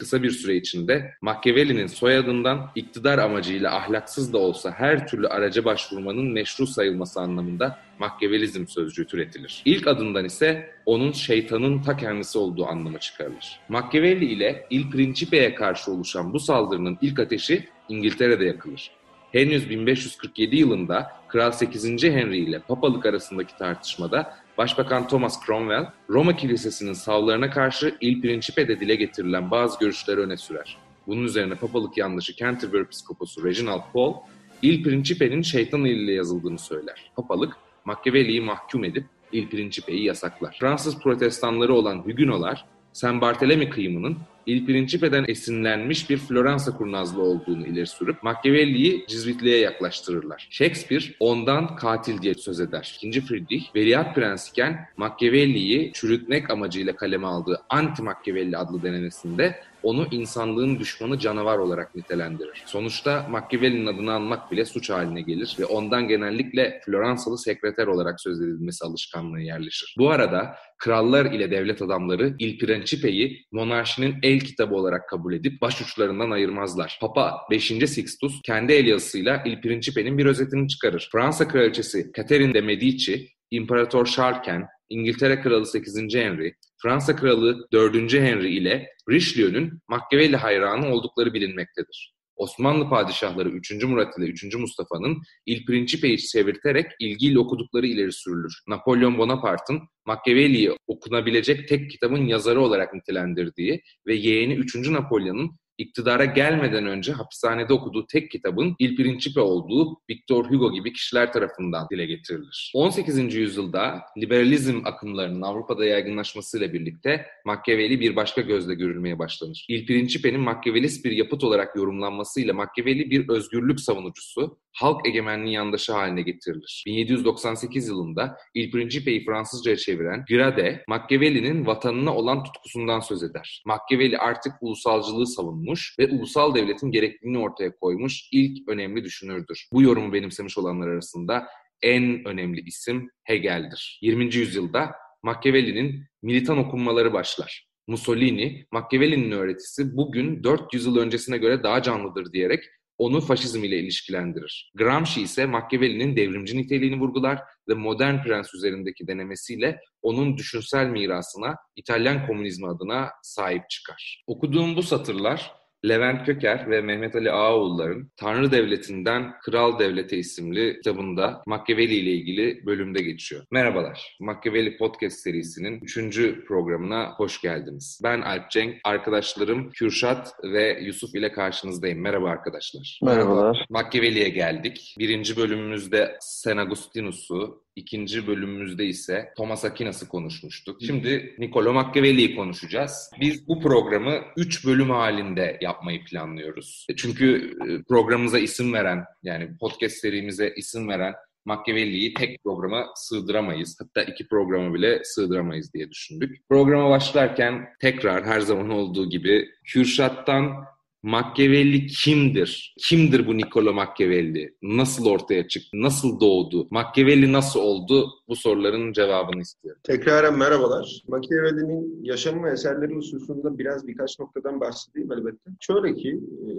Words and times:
kısa 0.00 0.22
bir 0.22 0.30
süre 0.30 0.56
içinde 0.56 1.14
Machiavelli'nin 1.20 1.86
soyadından 1.86 2.70
iktidar 2.74 3.18
amacıyla 3.18 3.76
ahlaksız 3.76 4.32
da 4.32 4.38
olsa 4.38 4.70
her 4.70 5.06
türlü 5.06 5.28
araca 5.28 5.64
başvurmanın 5.64 6.32
meşru 6.32 6.66
sayılması 6.66 7.20
anlamında 7.20 7.78
Machiavellizm 7.98 8.66
sözcüğü 8.66 9.06
türetilir. 9.06 9.62
İlk 9.64 9.86
adından 9.86 10.24
ise 10.24 10.70
onun 10.86 11.12
şeytanın 11.12 11.82
ta 11.82 11.96
kendisi 11.96 12.38
olduğu 12.38 12.66
anlamı 12.66 12.98
çıkarılır. 12.98 13.60
Machiavelli 13.68 14.24
ile 14.24 14.66
Il 14.70 14.90
Principe'ye 14.90 15.54
karşı 15.54 15.92
oluşan 15.92 16.32
bu 16.32 16.40
saldırının 16.40 16.98
ilk 17.02 17.18
ateşi 17.18 17.68
İngiltere'de 17.88 18.44
yakılır. 18.44 18.90
Henüz 19.32 19.70
1547 19.70 20.56
yılında 20.56 21.10
Kral 21.28 21.52
8. 21.52 22.04
Henry 22.04 22.38
ile 22.38 22.58
papalık 22.58 23.06
arasındaki 23.06 23.56
tartışmada 23.56 24.34
Başbakan 24.60 25.08
Thomas 25.08 25.46
Cromwell, 25.46 25.86
Roma 26.10 26.36
Kilisesi'nin 26.36 26.92
savlarına 26.92 27.50
karşı 27.50 27.94
Il 28.00 28.20
Principe'de 28.20 28.80
dile 28.80 28.94
getirilen 28.94 29.50
bazı 29.50 29.78
görüşleri 29.78 30.20
öne 30.20 30.36
sürer. 30.36 30.76
Bunun 31.06 31.24
üzerine 31.24 31.54
papalık 31.54 31.96
yanlışı 31.96 32.36
Canterbury 32.36 32.84
Piskoposu 32.84 33.44
Reginald 33.44 33.82
Pole, 33.92 34.16
Il 34.62 34.82
Principe'nin 34.82 35.42
şeytan 35.42 35.84
eliyle 35.84 36.12
yazıldığını 36.12 36.58
söyler. 36.58 37.10
Papalık, 37.16 37.56
Machiavelli'yi 37.84 38.40
mahkum 38.40 38.84
edip 38.84 39.04
Il 39.32 39.48
Principe'yi 39.48 40.04
yasaklar. 40.04 40.56
Fransız 40.60 40.98
protestanları 40.98 41.74
olan 41.74 41.98
Huguenotlar, 41.98 42.64
Saint 42.92 43.22
Barthélemy 43.22 43.70
kıyımının 43.70 44.16
Il 44.46 44.66
Principe'den 44.66 45.24
esinlenmiş 45.28 46.10
bir 46.10 46.16
Floransa 46.16 46.76
kurnazlığı 46.76 47.22
olduğunu 47.22 47.66
ileri 47.66 47.86
sürüp 47.86 48.22
Machiavelli'yi 48.22 49.04
cizvitliğe 49.08 49.58
yaklaştırırlar. 49.58 50.48
Shakespeare 50.50 51.04
ondan 51.20 51.76
katil 51.76 52.22
diye 52.22 52.34
söz 52.34 52.60
eder. 52.60 52.92
İkinci 52.96 53.20
Friedrich, 53.20 53.64
Veliaht 53.76 54.14
Prens 54.14 54.50
iken 54.50 54.88
Machiavelli'yi 54.96 55.92
çürütmek 55.92 56.50
amacıyla 56.50 56.96
kaleme 56.96 57.26
aldığı 57.26 57.60
Anti-Machiavelli 57.70 58.56
adlı 58.56 58.82
denemesinde 58.82 59.60
onu 59.82 60.08
insanlığın 60.10 60.78
düşmanı 60.78 61.18
canavar 61.18 61.58
olarak 61.58 61.94
nitelendirir. 61.94 62.62
Sonuçta 62.66 63.26
Machiavelli'nin 63.30 63.86
adını 63.86 64.12
anmak 64.12 64.52
bile 64.52 64.64
suç 64.64 64.90
haline 64.90 65.22
gelir 65.22 65.56
ve 65.60 65.64
ondan 65.64 66.08
genellikle 66.08 66.80
Floransalı 66.86 67.38
sekreter 67.38 67.86
olarak 67.86 68.20
söz 68.20 68.40
edilmesi 68.40 68.84
alışkanlığı 68.84 69.40
yerleşir. 69.40 69.94
Bu 69.98 70.10
arada 70.10 70.54
krallar 70.78 71.26
ile 71.26 71.50
devlet 71.50 71.82
adamları 71.82 72.34
Il 72.38 72.58
Principe'yi 72.58 73.46
monarşinin 73.52 74.14
el 74.22 74.40
kitabı 74.40 74.74
olarak 74.74 75.08
kabul 75.08 75.32
edip 75.32 75.60
başuçlarından 75.60 76.30
ayırmazlar. 76.30 76.98
Papa 77.00 77.36
5. 77.50 77.66
Sixtus 77.66 78.40
kendi 78.42 78.72
el 78.72 78.86
yazısıyla 78.86 79.42
Il 79.46 79.60
Principe'nin 79.60 80.18
bir 80.18 80.26
özetini 80.26 80.68
çıkarır. 80.68 81.08
Fransa 81.12 81.48
kraliçesi 81.48 82.10
Catherine 82.16 82.54
de 82.54 82.60
Medici, 82.60 83.28
İmparator 83.50 84.06
Charles'ken 84.06 84.66
İngiltere 84.88 85.40
Kralı 85.40 85.66
8. 85.66 86.14
Henry, 86.14 86.54
Fransa 86.82 87.16
Kralı 87.16 87.68
4. 87.72 88.12
Henry 88.12 88.56
ile 88.56 88.88
Richelieu'nun 89.10 89.80
Machiavelli 89.88 90.36
hayranı 90.36 90.94
oldukları 90.94 91.34
bilinmektedir. 91.34 92.14
Osmanlı 92.36 92.88
padişahları 92.88 93.48
3. 93.48 93.84
Murat 93.84 94.18
ile 94.18 94.26
3. 94.26 94.54
Mustafa'nın 94.54 95.22
Il 95.46 95.64
Principe'yi 95.64 96.18
çevirterek 96.18 96.86
ilgiyle 96.98 97.38
okudukları 97.38 97.86
ileri 97.86 98.12
sürülür. 98.12 98.52
Napolyon 98.68 99.18
Bonaparte'ın 99.18 99.80
Machiavelli'yi 100.06 100.76
okunabilecek 100.86 101.68
tek 101.68 101.90
kitabın 101.90 102.26
yazarı 102.26 102.60
olarak 102.60 102.94
nitelendirdiği 102.94 103.82
ve 104.06 104.14
yeğeni 104.14 104.54
3. 104.54 104.76
Napolyon'un 104.76 105.56
iktidara 105.80 106.24
gelmeden 106.24 106.86
önce 106.86 107.12
hapishanede 107.12 107.72
okuduğu 107.72 108.06
tek 108.06 108.30
kitabın 108.30 108.76
Il 108.78 108.96
Principe 108.96 109.40
olduğu 109.40 110.00
Victor 110.10 110.44
Hugo 110.44 110.72
gibi 110.72 110.92
kişiler 110.92 111.32
tarafından 111.32 111.86
dile 111.92 112.06
getirilir. 112.06 112.72
18. 112.74 113.34
yüzyılda 113.34 114.02
liberalizm 114.18 114.80
akımlarının 114.84 115.42
Avrupa'da 115.42 115.84
yaygınlaşmasıyla 115.84 116.72
birlikte 116.72 117.26
Machiavelli 117.44 118.00
bir 118.00 118.16
başka 118.16 118.40
gözle 118.40 118.74
görülmeye 118.74 119.18
başlanır. 119.18 119.66
Il 119.68 119.86
Principe'nin 119.86 120.40
Machiavellist 120.40 121.04
bir 121.04 121.12
yapıt 121.12 121.44
olarak 121.44 121.76
yorumlanmasıyla 121.76 122.54
Machiavelli 122.54 123.10
bir 123.10 123.28
özgürlük 123.28 123.80
savunucusu, 123.80 124.58
halk 124.72 125.06
egemenliği 125.06 125.54
yandaşı 125.54 125.92
haline 125.92 126.22
getirilir. 126.22 126.84
1798 126.86 127.88
yılında 127.88 128.36
Il 128.54 128.70
Principe'yi 128.70 129.24
Fransızca'ya 129.24 129.76
çeviren 129.76 130.24
Grade, 130.28 130.84
Machiavelli'nin 130.88 131.66
vatanına 131.66 132.14
olan 132.16 132.44
tutkusundan 132.44 133.00
söz 133.00 133.22
eder. 133.22 133.62
Machiavelli 133.66 134.18
artık 134.18 134.52
ulusalcılığı 134.60 135.26
savunmuş 135.26 135.69
ve 135.98 136.06
ulusal 136.06 136.54
devletin 136.54 136.90
gerekliliğini 136.90 137.38
ortaya 137.38 137.76
koymuş 137.76 138.28
ilk 138.32 138.68
önemli 138.68 139.04
düşünürdür. 139.04 139.68
Bu 139.72 139.82
yorumu 139.82 140.12
benimsemiş 140.12 140.58
olanlar 140.58 140.88
arasında 140.88 141.46
en 141.82 142.24
önemli 142.24 142.60
isim 142.60 143.10
Hegel'dir. 143.24 143.98
20. 144.02 144.34
yüzyılda 144.34 144.90
Machiavelli'nin 145.22 146.04
militan 146.22 146.58
okunmaları 146.58 147.12
başlar. 147.12 147.66
Mussolini, 147.86 148.66
Machiavelli'nin 148.72 149.30
öğretisi 149.30 149.96
bugün 149.96 150.44
400 150.44 150.86
yıl 150.86 150.96
öncesine 150.96 151.38
göre 151.38 151.62
daha 151.62 151.82
canlıdır 151.82 152.32
diyerek 152.32 152.64
onu 153.00 153.20
faşizm 153.20 153.64
ile 153.64 153.78
ilişkilendirir. 153.78 154.72
Gramsci 154.74 155.22
ise 155.22 155.46
Machiavelli'nin 155.46 156.16
devrimci 156.16 156.56
niteliğini 156.56 157.00
vurgular 157.00 157.40
ve 157.68 157.74
modern 157.74 158.22
prens 158.22 158.54
üzerindeki 158.54 159.06
denemesiyle 159.06 159.80
onun 160.02 160.36
düşünsel 160.36 160.86
mirasına 160.86 161.56
İtalyan 161.76 162.26
komünizmi 162.26 162.68
adına 162.68 163.10
sahip 163.22 163.70
çıkar. 163.70 164.22
Okuduğum 164.26 164.76
bu 164.76 164.82
satırlar 164.82 165.52
Levent 165.88 166.26
Köker 166.26 166.70
ve 166.70 166.80
Mehmet 166.80 167.16
Ali 167.16 167.32
Ağaoğulları'nın 167.32 168.10
Tanrı 168.16 168.52
Devleti'nden 168.52 169.34
Kral 169.44 169.78
Devlete 169.78 170.16
isimli 170.16 170.76
kitabında 170.76 171.42
Machiavelli 171.46 171.94
ile 171.94 172.10
ilgili 172.10 172.66
bölümde 172.66 173.02
geçiyor. 173.02 173.44
Merhabalar, 173.50 174.16
Machiavelli 174.20 174.76
Podcast 174.76 175.18
serisinin 175.18 175.80
3. 175.82 176.44
programına 176.46 177.14
hoş 177.16 177.40
geldiniz. 177.40 178.00
Ben 178.04 178.20
Alp 178.20 178.50
Cenk, 178.50 178.76
arkadaşlarım 178.84 179.70
Kürşat 179.70 180.34
ve 180.44 180.80
Yusuf 180.82 181.14
ile 181.14 181.32
karşınızdayım. 181.32 182.00
Merhaba 182.00 182.28
arkadaşlar. 182.28 183.00
Merhabalar. 183.02 183.66
Machiavelli'ye 183.70 184.28
geldik. 184.28 184.94
Birinci 184.98 185.36
bölümümüzde 185.36 186.16
Sen 186.20 186.56
Agustinus'u, 186.56 187.62
İkinci 187.80 188.26
bölümümüzde 188.26 188.86
ise 188.86 189.32
Thomas 189.36 189.64
Aquinas'ı 189.64 190.08
konuşmuştuk. 190.08 190.78
Şimdi 190.86 191.34
Niccolo 191.38 191.72
Machiavelli'yi 191.72 192.36
konuşacağız. 192.36 193.10
Biz 193.20 193.48
bu 193.48 193.60
programı 193.60 194.20
3 194.36 194.66
bölüm 194.66 194.90
halinde 194.90 195.58
yapmayı 195.60 196.04
planlıyoruz. 196.04 196.86
Çünkü 196.96 197.56
e, 197.68 197.82
programımıza 197.82 198.38
isim 198.38 198.72
veren, 198.72 199.04
yani 199.22 199.58
podcast 199.60 199.96
serimize 199.96 200.54
isim 200.56 200.88
veren 200.88 201.14
Machiavelli'yi 201.44 202.14
tek 202.14 202.44
programa 202.44 202.86
sığdıramayız. 202.94 203.78
Hatta 203.80 204.02
iki 204.02 204.28
programa 204.28 204.74
bile 204.74 205.00
sığdıramayız 205.04 205.74
diye 205.74 205.90
düşündük. 205.90 206.48
Programa 206.48 206.90
başlarken 206.90 207.68
tekrar 207.80 208.24
her 208.24 208.40
zaman 208.40 208.70
olduğu 208.70 209.10
gibi 209.10 209.48
Kürşat'tan 209.64 210.64
Machiavelli 211.02 211.86
kimdir? 211.86 212.74
Kimdir 212.78 213.26
bu 213.26 213.38
Niccolo 213.38 213.72
Machiavelli? 213.72 214.56
Nasıl 214.62 215.06
ortaya 215.06 215.48
çıktı? 215.48 215.68
Nasıl 215.74 216.20
doğdu? 216.20 216.68
Machiavelli 216.70 217.32
nasıl 217.32 217.60
oldu? 217.60 218.10
Bu 218.28 218.36
soruların 218.36 218.92
cevabını 218.92 219.40
istiyorum. 219.40 219.80
Tekraren 219.84 220.38
merhabalar. 220.38 221.02
Machiavelli'nin 221.08 222.04
yaşam 222.04 222.44
ve 222.44 222.50
eserleri 222.50 222.94
hususunda 222.94 223.58
biraz 223.58 223.86
birkaç 223.86 224.18
noktadan 224.18 224.60
bahsedeyim 224.60 225.12
elbette. 225.12 225.50
Şöyle 225.60 225.94
ki, 225.94 226.08
e, 226.08 226.50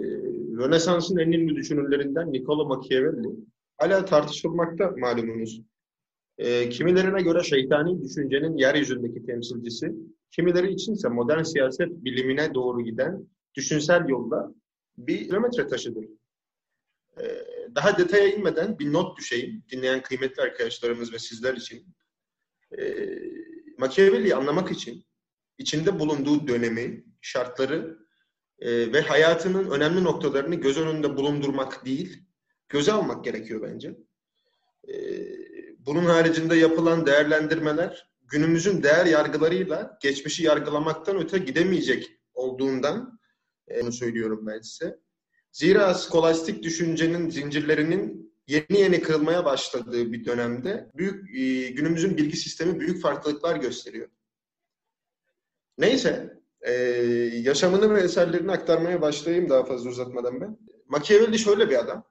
Rönesans'ın 0.58 1.18
en 1.18 1.32
ünlü 1.32 1.56
düşünürlerinden 1.56 2.32
Niccolo 2.32 2.64
Machiavelli 2.64 3.28
hala 3.78 4.04
tartışılmakta 4.04 4.94
malumunuz. 4.98 5.60
E, 6.38 6.68
kimilerine 6.68 7.22
göre 7.22 7.42
şeytani 7.42 8.02
düşüncenin 8.02 8.56
yeryüzündeki 8.56 9.26
temsilcisi, 9.26 9.92
kimileri 10.30 10.72
içinse 10.72 11.08
modern 11.08 11.42
siyaset 11.42 12.04
bilimine 12.04 12.54
doğru 12.54 12.84
giden 12.84 13.26
düşünsel 13.54 14.08
yolda 14.08 14.54
bir 14.98 15.24
kilometre 15.24 15.66
taşıdır. 15.66 16.04
Ee, 17.20 17.46
daha 17.74 17.98
detaya 17.98 18.28
inmeden 18.28 18.78
bir 18.78 18.92
not 18.92 19.18
düşeyim 19.18 19.64
dinleyen 19.70 20.02
kıymetli 20.02 20.42
arkadaşlarımız 20.42 21.12
ve 21.12 21.18
sizler 21.18 21.54
için. 21.54 21.86
Ee, 22.78 23.06
Machiavelli'yi 23.78 24.34
anlamak 24.34 24.70
için 24.70 25.04
içinde 25.58 25.98
bulunduğu 25.98 26.48
dönemi, 26.48 27.04
şartları 27.20 27.98
e, 28.58 28.92
ve 28.92 29.00
hayatının 29.00 29.70
önemli 29.70 30.04
noktalarını 30.04 30.54
göz 30.54 30.78
önünde 30.78 31.16
bulundurmak 31.16 31.86
değil, 31.86 32.22
göze 32.68 32.92
almak 32.92 33.24
gerekiyor 33.24 33.62
bence. 33.62 33.96
Ee, 34.88 34.92
bunun 35.78 36.04
haricinde 36.04 36.56
yapılan 36.56 37.06
değerlendirmeler 37.06 38.10
günümüzün 38.22 38.82
değer 38.82 39.06
yargılarıyla 39.06 39.98
geçmişi 40.02 40.44
yargılamaktan 40.44 41.16
öte 41.16 41.38
gidemeyecek 41.38 42.10
olduğundan 42.34 43.20
bunu 43.82 43.92
söylüyorum 43.92 44.46
ben 44.46 44.60
size. 44.60 44.98
Zira 45.52 45.94
skolastik 45.94 46.62
düşüncenin 46.62 47.30
zincirlerinin 47.30 48.32
yeni 48.46 48.80
yeni 48.80 49.02
kırılmaya 49.02 49.44
başladığı 49.44 50.12
bir 50.12 50.24
dönemde 50.24 50.90
büyük 50.94 51.36
e, 51.36 51.70
günümüzün 51.70 52.16
bilgi 52.16 52.36
sistemi 52.36 52.80
büyük 52.80 53.02
farklılıklar 53.02 53.56
gösteriyor. 53.56 54.08
Neyse, 55.78 56.40
e, 56.60 56.72
yaşamını 57.42 57.94
ve 57.94 58.00
eserlerini 58.00 58.52
aktarmaya 58.52 59.00
başlayayım 59.00 59.50
daha 59.50 59.64
fazla 59.64 59.90
uzatmadan 59.90 60.40
ben. 60.40 60.58
Machiavelli 60.88 61.38
şöyle 61.38 61.70
bir 61.70 61.78
adam. 61.78 62.04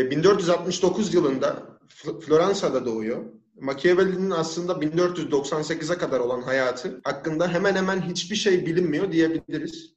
1469 0.00 1.14
yılında 1.14 1.78
Floransa'da 2.26 2.86
doğuyor. 2.86 3.24
Machiavelli'nin 3.60 4.30
aslında 4.30 4.72
1498'e 4.72 5.98
kadar 5.98 6.20
olan 6.20 6.42
hayatı 6.42 7.00
hakkında 7.04 7.48
hemen 7.48 7.74
hemen 7.74 8.02
hiçbir 8.02 8.36
şey 8.36 8.66
bilinmiyor 8.66 9.12
diyebiliriz. 9.12 9.94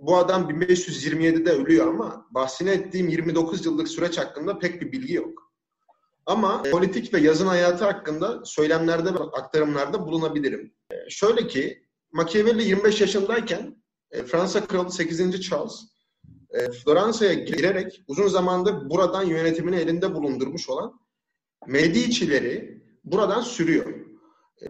Bu 0.00 0.16
adam 0.16 0.50
1527'de 0.50 1.50
ölüyor 1.50 1.86
ama 1.86 2.26
bahsini 2.30 2.70
ettiğim 2.70 3.08
29 3.08 3.66
yıllık 3.66 3.88
süreç 3.88 4.18
hakkında 4.18 4.58
pek 4.58 4.82
bir 4.82 4.92
bilgi 4.92 5.14
yok. 5.14 5.52
Ama 6.26 6.62
politik 6.62 7.14
ve 7.14 7.20
yazın 7.20 7.46
hayatı 7.46 7.84
hakkında 7.84 8.44
söylemlerde 8.44 9.14
ve 9.14 9.18
aktarımlarda 9.18 10.06
bulunabilirim. 10.06 10.74
Ee, 10.90 11.10
şöyle 11.10 11.46
ki 11.46 11.82
Machiavelli 12.12 12.62
25 12.62 13.00
yaşındayken 13.00 13.82
e, 14.10 14.24
Fransa 14.24 14.66
Kralı 14.66 14.90
8. 14.90 15.40
Charles 15.40 15.80
e, 16.50 16.70
Floransa'ya 16.70 17.34
girerek 17.34 18.04
uzun 18.06 18.28
zamandır 18.28 18.90
buradan 18.90 19.24
yönetimini 19.24 19.76
elinde 19.76 20.14
bulundurmuş 20.14 20.68
olan 20.68 21.00
Medici'leri 21.68 22.82
buradan 23.04 23.40
sürüyor. 23.40 23.94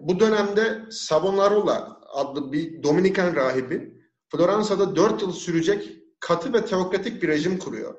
Bu 0.00 0.20
dönemde 0.20 0.84
Savonarola 0.90 2.00
adlı 2.12 2.52
bir 2.52 2.82
Dominikan 2.82 3.36
rahibi 3.36 3.94
Floransa'da 4.28 4.96
4 4.96 5.22
yıl 5.22 5.32
sürecek 5.32 5.98
katı 6.20 6.52
ve 6.52 6.64
teokratik 6.64 7.22
bir 7.22 7.28
rejim 7.28 7.58
kuruyor. 7.58 7.94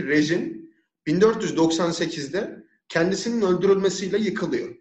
Rejim 0.00 0.70
1498'de 1.06 2.64
kendisinin 2.88 3.42
öldürülmesiyle 3.42 4.18
yıkılıyor. 4.18 4.76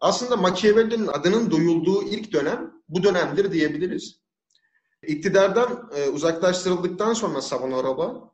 Aslında 0.00 0.36
Machiavelli'nin 0.36 1.06
adının 1.06 1.50
duyulduğu 1.50 2.02
ilk 2.02 2.32
dönem 2.32 2.72
bu 2.88 3.02
dönemdir 3.02 3.52
diyebiliriz. 3.52 4.20
İktidardan 5.06 5.90
e, 5.96 6.08
uzaklaştırıldıktan 6.08 7.12
sonra 7.12 7.40
Savonarola, 7.40 8.30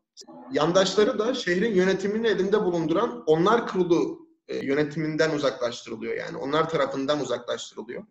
yandaşları 0.52 1.18
da 1.18 1.34
şehrin 1.34 1.74
yönetimini 1.74 2.26
elinde 2.26 2.64
bulunduran 2.64 3.22
onlar 3.26 3.66
kurulu 3.66 4.19
e, 4.50 4.66
yönetiminden 4.66 5.30
uzaklaştırılıyor 5.30 6.14
yani. 6.14 6.36
Onlar 6.36 6.68
tarafından 6.68 7.20
uzaklaştırılıyor. 7.20 8.04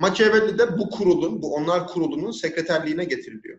Machiavelli 0.00 0.58
de 0.58 0.78
bu 0.78 0.90
kurulun, 0.90 1.42
bu 1.42 1.54
onlar 1.54 1.86
kurulunun 1.86 2.30
sekreterliğine 2.30 3.04
getiriliyor. 3.04 3.58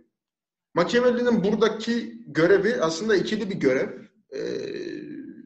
Machiavelli'nin 0.74 1.44
buradaki 1.44 2.24
görevi 2.28 2.75
aslında 2.81 3.16
ikili 3.16 3.50
bir 3.50 3.56
görev. 3.56 3.90
Ee, 4.34 4.40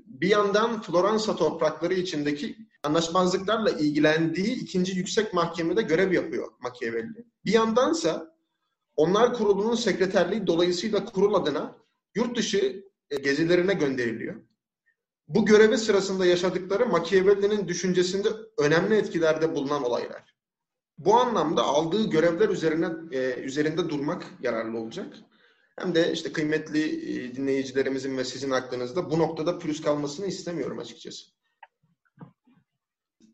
bir 0.05 0.29
yandan 0.29 0.81
Floransa 0.81 1.35
toprakları 1.35 1.93
içindeki 1.93 2.55
anlaşmazlıklarla 2.83 3.69
ilgilendiği 3.69 4.55
ikinci 4.55 4.97
yüksek 4.97 5.33
mahkemede 5.33 5.81
görev 5.81 6.11
yapıyor 6.11 6.47
Machiavelli. 6.59 7.25
Bir 7.45 7.53
yandansa 7.53 8.35
onlar 8.95 9.33
kurulunun 9.33 9.75
sekreterliği 9.75 10.47
dolayısıyla 10.47 11.05
kurul 11.05 11.33
adına 11.33 11.77
yurt 12.15 12.37
dışı 12.37 12.83
e, 13.09 13.15
gezilerine 13.15 13.73
gönderiliyor. 13.73 14.48
Bu 15.29 15.45
görevi 15.45 15.77
sırasında 15.77 16.25
yaşadıkları 16.25 16.85
Machiavelli'nin 16.85 17.67
düşüncesinde 17.67 18.29
önemli 18.57 18.95
etkilerde 18.95 19.55
bulunan 19.55 19.83
olaylar. 19.83 20.35
Bu 20.97 21.15
anlamda 21.15 21.63
aldığı 21.63 22.09
görevler 22.09 22.49
üzerine 22.49 22.89
e, 23.11 23.33
üzerinde 23.33 23.89
durmak 23.89 24.25
yararlı 24.41 24.79
olacak. 24.79 25.17
Hem 25.79 25.95
de 25.95 26.11
işte 26.13 26.31
kıymetli 26.31 26.81
e, 26.83 27.35
dinleyicilerimizin 27.35 28.17
ve 28.17 28.23
sizin 28.23 28.51
aklınızda 28.51 29.11
bu 29.11 29.19
noktada 29.19 29.59
pürüz 29.59 29.81
kalmasını 29.81 30.25
istemiyorum 30.25 30.79
açıkçası. 30.79 31.25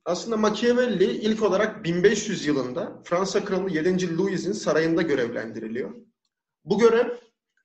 Aslında 0.05 0.37
Machiavelli 0.37 1.11
ilk 1.11 1.43
olarak 1.43 1.83
1500 1.83 2.45
yılında 2.45 3.01
Fransa 3.03 3.45
Kralı 3.45 3.69
7. 3.69 4.17
Louis'in 4.17 4.51
sarayında 4.51 5.01
görevlendiriliyor. 5.01 5.95
Bu 6.65 6.79
görev 6.79 7.09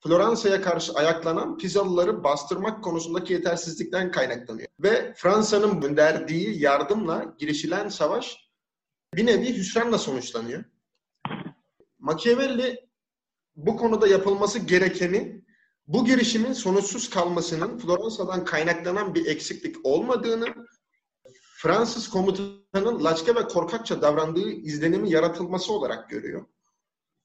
Floransa'ya 0.03 0.63
karşı 0.63 0.93
ayaklanan 0.93 1.59
Pizalıları 1.59 2.25
bastırmak 2.25 2.85
konusundaki 2.85 3.33
yetersizlikten 3.33 4.11
kaynaklanıyor. 4.11 4.69
Ve 4.81 5.15
Fransa'nın 5.17 5.81
gönderdiği 5.81 6.63
yardımla 6.63 7.35
girişilen 7.39 7.89
savaş 7.89 8.51
bir 9.15 9.27
nevi 9.27 9.57
hüsranla 9.57 9.99
sonuçlanıyor. 9.99 10.65
Machiavelli 11.99 12.89
bu 13.57 13.77
konuda 13.77 14.07
yapılması 14.07 14.59
gerekeni 14.59 15.45
bu 15.87 16.05
girişimin 16.05 16.53
sonuçsuz 16.53 17.11
kalmasının 17.11 17.79
Floransa'dan 17.79 18.45
kaynaklanan 18.45 19.15
bir 19.15 19.27
eksiklik 19.27 19.77
olmadığını, 19.85 20.47
Fransız 21.57 22.11
komutanın 22.11 23.05
laçka 23.05 23.35
ve 23.35 23.49
korkakça 23.49 24.03
davrandığı 24.03 24.51
izlenimi 24.51 25.11
yaratılması 25.11 25.73
olarak 25.73 26.11
görüyor. 26.11 26.47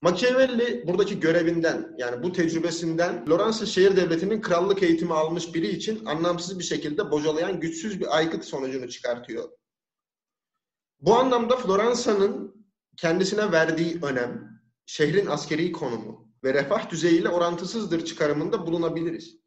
Machiavelli 0.02 0.88
buradaki 0.88 1.20
görevinden 1.20 1.96
yani 1.98 2.24
bu 2.24 2.32
tecrübesinden 2.32 3.26
Floransa 3.26 3.66
şehir 3.66 3.96
devletinin 3.96 4.42
krallık 4.42 4.84
eğitimi 4.84 5.14
almış 5.14 5.54
biri 5.54 5.68
için 5.68 6.06
anlamsız 6.06 6.60
bir 6.60 6.64
şekilde 6.64 7.12
bocalayan 7.12 7.60
güçsüz 7.60 8.00
bir 8.00 8.18
aygıt 8.18 8.46
sonucunu 8.46 8.90
çıkartıyor. 8.90 9.50
Bu 11.00 11.16
anlamda 11.16 11.58
Floransa'nın 11.58 12.66
kendisine 12.98 13.52
verdiği 13.52 14.00
önem, 14.02 14.62
şehrin 14.86 15.26
askeri 15.26 15.72
konumu 15.72 16.32
ve 16.44 16.54
refah 16.54 16.90
düzeyiyle 16.90 17.30
orantısızdır 17.30 18.06
çıkarımında 18.06 18.68
bulunabiliriz. 18.68 19.38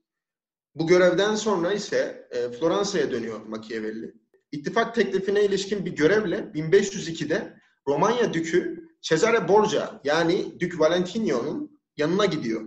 Bu 0.74 0.86
görevden 0.86 1.34
sonra 1.34 1.72
ise 1.72 2.28
e, 2.30 2.50
Floransa'ya 2.50 3.10
dönüyor 3.10 3.46
Machiavelli. 3.46 4.14
İttifak 4.52 4.94
teklifine 4.94 5.44
ilişkin 5.44 5.86
bir 5.86 5.96
görevle 5.96 6.36
1502'de 6.36 7.58
Romanya 7.88 8.34
Dükü 8.34 8.87
Cesare 9.00 9.48
Borgia 9.48 10.00
yani 10.04 10.60
Dük 10.60 10.80
Valentino'nun 10.80 11.80
yanına 11.96 12.24
gidiyor. 12.24 12.62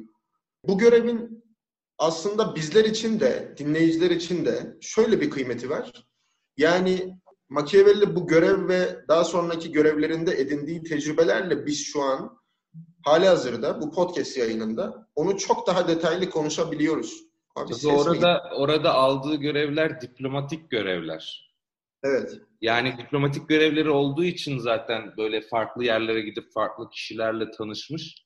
Bu 0.63 0.77
görevin 0.77 1.43
aslında 1.97 2.55
bizler 2.55 2.85
için 2.85 3.19
de, 3.19 3.55
dinleyiciler 3.57 4.09
için 4.09 4.45
de 4.45 4.77
şöyle 4.81 5.21
bir 5.21 5.29
kıymeti 5.29 5.69
var. 5.69 6.07
Yani 6.57 7.21
Machiavelli 7.49 8.15
bu 8.15 8.27
görev 8.27 8.67
ve 8.67 9.07
daha 9.07 9.23
sonraki 9.23 9.71
görevlerinde 9.71 10.31
edindiği 10.31 10.83
tecrübelerle 10.83 11.65
biz 11.65 11.85
şu 11.85 12.01
an 12.01 12.37
hali 13.05 13.27
hazırda 13.27 13.81
bu 13.81 13.91
podcast 13.91 14.37
yayınında 14.37 15.07
onu 15.15 15.37
çok 15.37 15.67
daha 15.67 15.87
detaylı 15.87 16.29
konuşabiliyoruz. 16.29 17.23
Abi, 17.55 17.73
orada 17.87 18.43
orada 18.55 18.93
aldığı 18.93 19.35
görevler 19.35 20.01
diplomatik 20.01 20.69
görevler. 20.71 21.50
Evet. 22.03 22.41
Yani 22.61 22.97
diplomatik 22.97 23.49
görevleri 23.49 23.89
olduğu 23.89 24.23
için 24.23 24.57
zaten 24.57 25.13
böyle 25.17 25.41
farklı 25.41 25.83
yerlere 25.83 26.21
gidip 26.21 26.53
farklı 26.53 26.89
kişilerle 26.89 27.51
tanışmış. 27.51 28.25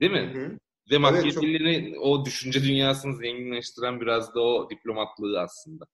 Değil 0.00 0.12
mi? 0.12 0.32
Hı 0.34 0.46
hı. 0.46 0.58
Ve 0.90 0.98
Machiavelli'nin 0.98 1.84
evet, 1.84 1.94
çok... 1.94 2.04
o 2.04 2.24
düşünce 2.24 2.62
dünyasını 2.62 3.16
zenginleştiren 3.16 4.00
biraz 4.00 4.34
da 4.34 4.40
o 4.40 4.70
diplomatlığı 4.70 5.40
aslında. 5.40 5.84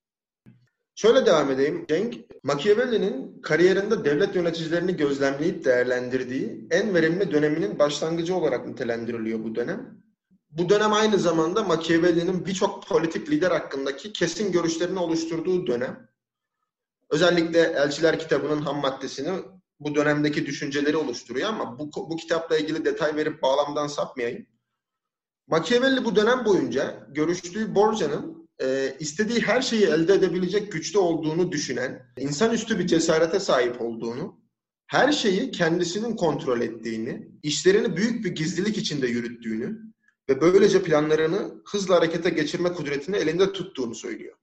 Şöyle 0.95 1.27
devam 1.27 1.51
edeyim 1.51 1.85
Cenk. 1.89 2.15
Machiavelli'nin 2.43 3.41
kariyerinde 3.43 4.05
devlet 4.05 4.35
yöneticilerini 4.37 4.97
gözlemleyip 4.97 5.65
değerlendirdiği 5.65 6.67
en 6.71 6.95
verimli 6.95 7.31
döneminin 7.31 7.79
başlangıcı 7.79 8.37
olarak 8.37 8.69
nitelendiriliyor 8.69 9.45
bu 9.45 9.55
dönem. 9.55 10.03
Bu 10.51 10.69
dönem 10.69 10.93
aynı 10.93 11.19
zamanda 11.19 11.63
Machiavelli'nin 11.63 12.47
birçok 12.47 12.87
politik 12.87 13.31
lider 13.31 13.51
hakkındaki 13.51 14.13
kesin 14.13 14.53
görüşlerini 14.53 14.99
oluşturduğu 14.99 15.67
dönem. 15.67 16.09
Özellikle 17.11 17.61
Elçiler 17.61 18.19
kitabının 18.19 18.63
ham 18.63 18.81
maddesini 18.81 19.31
bu 19.81 19.95
dönemdeki 19.95 20.47
düşünceleri 20.47 20.97
oluşturuyor 20.97 21.49
ama 21.49 21.79
bu, 21.79 21.91
bu 22.11 22.17
kitapla 22.17 22.59
ilgili 22.59 22.85
detay 22.85 23.17
verip 23.17 23.43
bağlamdan 23.43 23.87
sapmayayım. 23.87 24.47
Machiavelli 25.47 26.05
bu 26.05 26.17
dönem 26.17 26.45
boyunca 26.45 27.07
görüştüğü 27.09 27.75
Borgia'nın 27.75 28.49
e, 28.61 28.97
istediği 28.99 29.41
her 29.41 29.63
şeyi 29.63 29.85
elde 29.87 30.15
edebilecek 30.15 30.73
güçte 30.73 30.99
olduğunu 30.99 31.53
düşünen, 31.53 32.13
insanüstü 32.19 32.79
bir 32.79 32.87
cesarete 32.87 33.41
sahip 33.41 33.81
olduğunu, 33.81 34.41
her 34.87 35.13
şeyi 35.13 35.51
kendisinin 35.51 36.17
kontrol 36.17 36.61
ettiğini, 36.61 37.29
işlerini 37.43 37.97
büyük 37.97 38.25
bir 38.25 38.31
gizlilik 38.31 38.79
içinde 38.79 39.07
yürüttüğünü 39.07 39.79
ve 40.29 40.41
böylece 40.41 40.83
planlarını 40.83 41.63
hızla 41.65 41.97
harekete 41.97 42.31
geçirme 42.31 42.73
kudretini 42.73 43.17
elinde 43.17 43.53
tuttuğunu 43.53 43.95
söylüyor. 43.95 44.37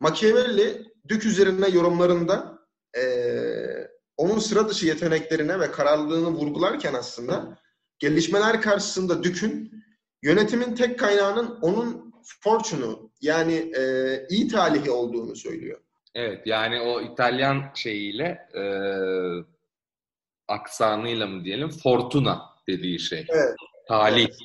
Machiavelli 0.00 0.95
Dük 1.08 1.24
üzerine 1.26 1.68
yorumlarında 1.68 2.58
e, 2.98 3.02
onun 4.16 4.38
sıra 4.38 4.68
dışı 4.68 4.86
yeteneklerine 4.86 5.60
ve 5.60 5.70
kararlılığını 5.70 6.28
vurgularken 6.28 6.94
aslında 6.94 7.58
gelişmeler 7.98 8.62
karşısında 8.62 9.22
Dük'ün 9.22 9.84
yönetimin 10.22 10.74
tek 10.74 10.98
kaynağının 10.98 11.58
onun 11.62 12.12
fortune'u 12.40 13.10
yani 13.20 13.72
e, 13.78 13.82
iyi 14.28 14.48
talihi 14.48 14.90
olduğunu 14.90 15.36
söylüyor. 15.36 15.80
Evet 16.14 16.46
yani 16.46 16.80
o 16.80 17.00
İtalyan 17.00 17.62
şeyiyle 17.74 18.48
e, 18.54 18.62
aksanıyla 20.48 21.26
mı 21.26 21.44
diyelim 21.44 21.68
fortuna 21.68 22.42
dediği 22.68 22.98
şey. 22.98 23.26
Evet. 23.28 23.54
Talih. 23.88 24.24
Evet. 24.24 24.36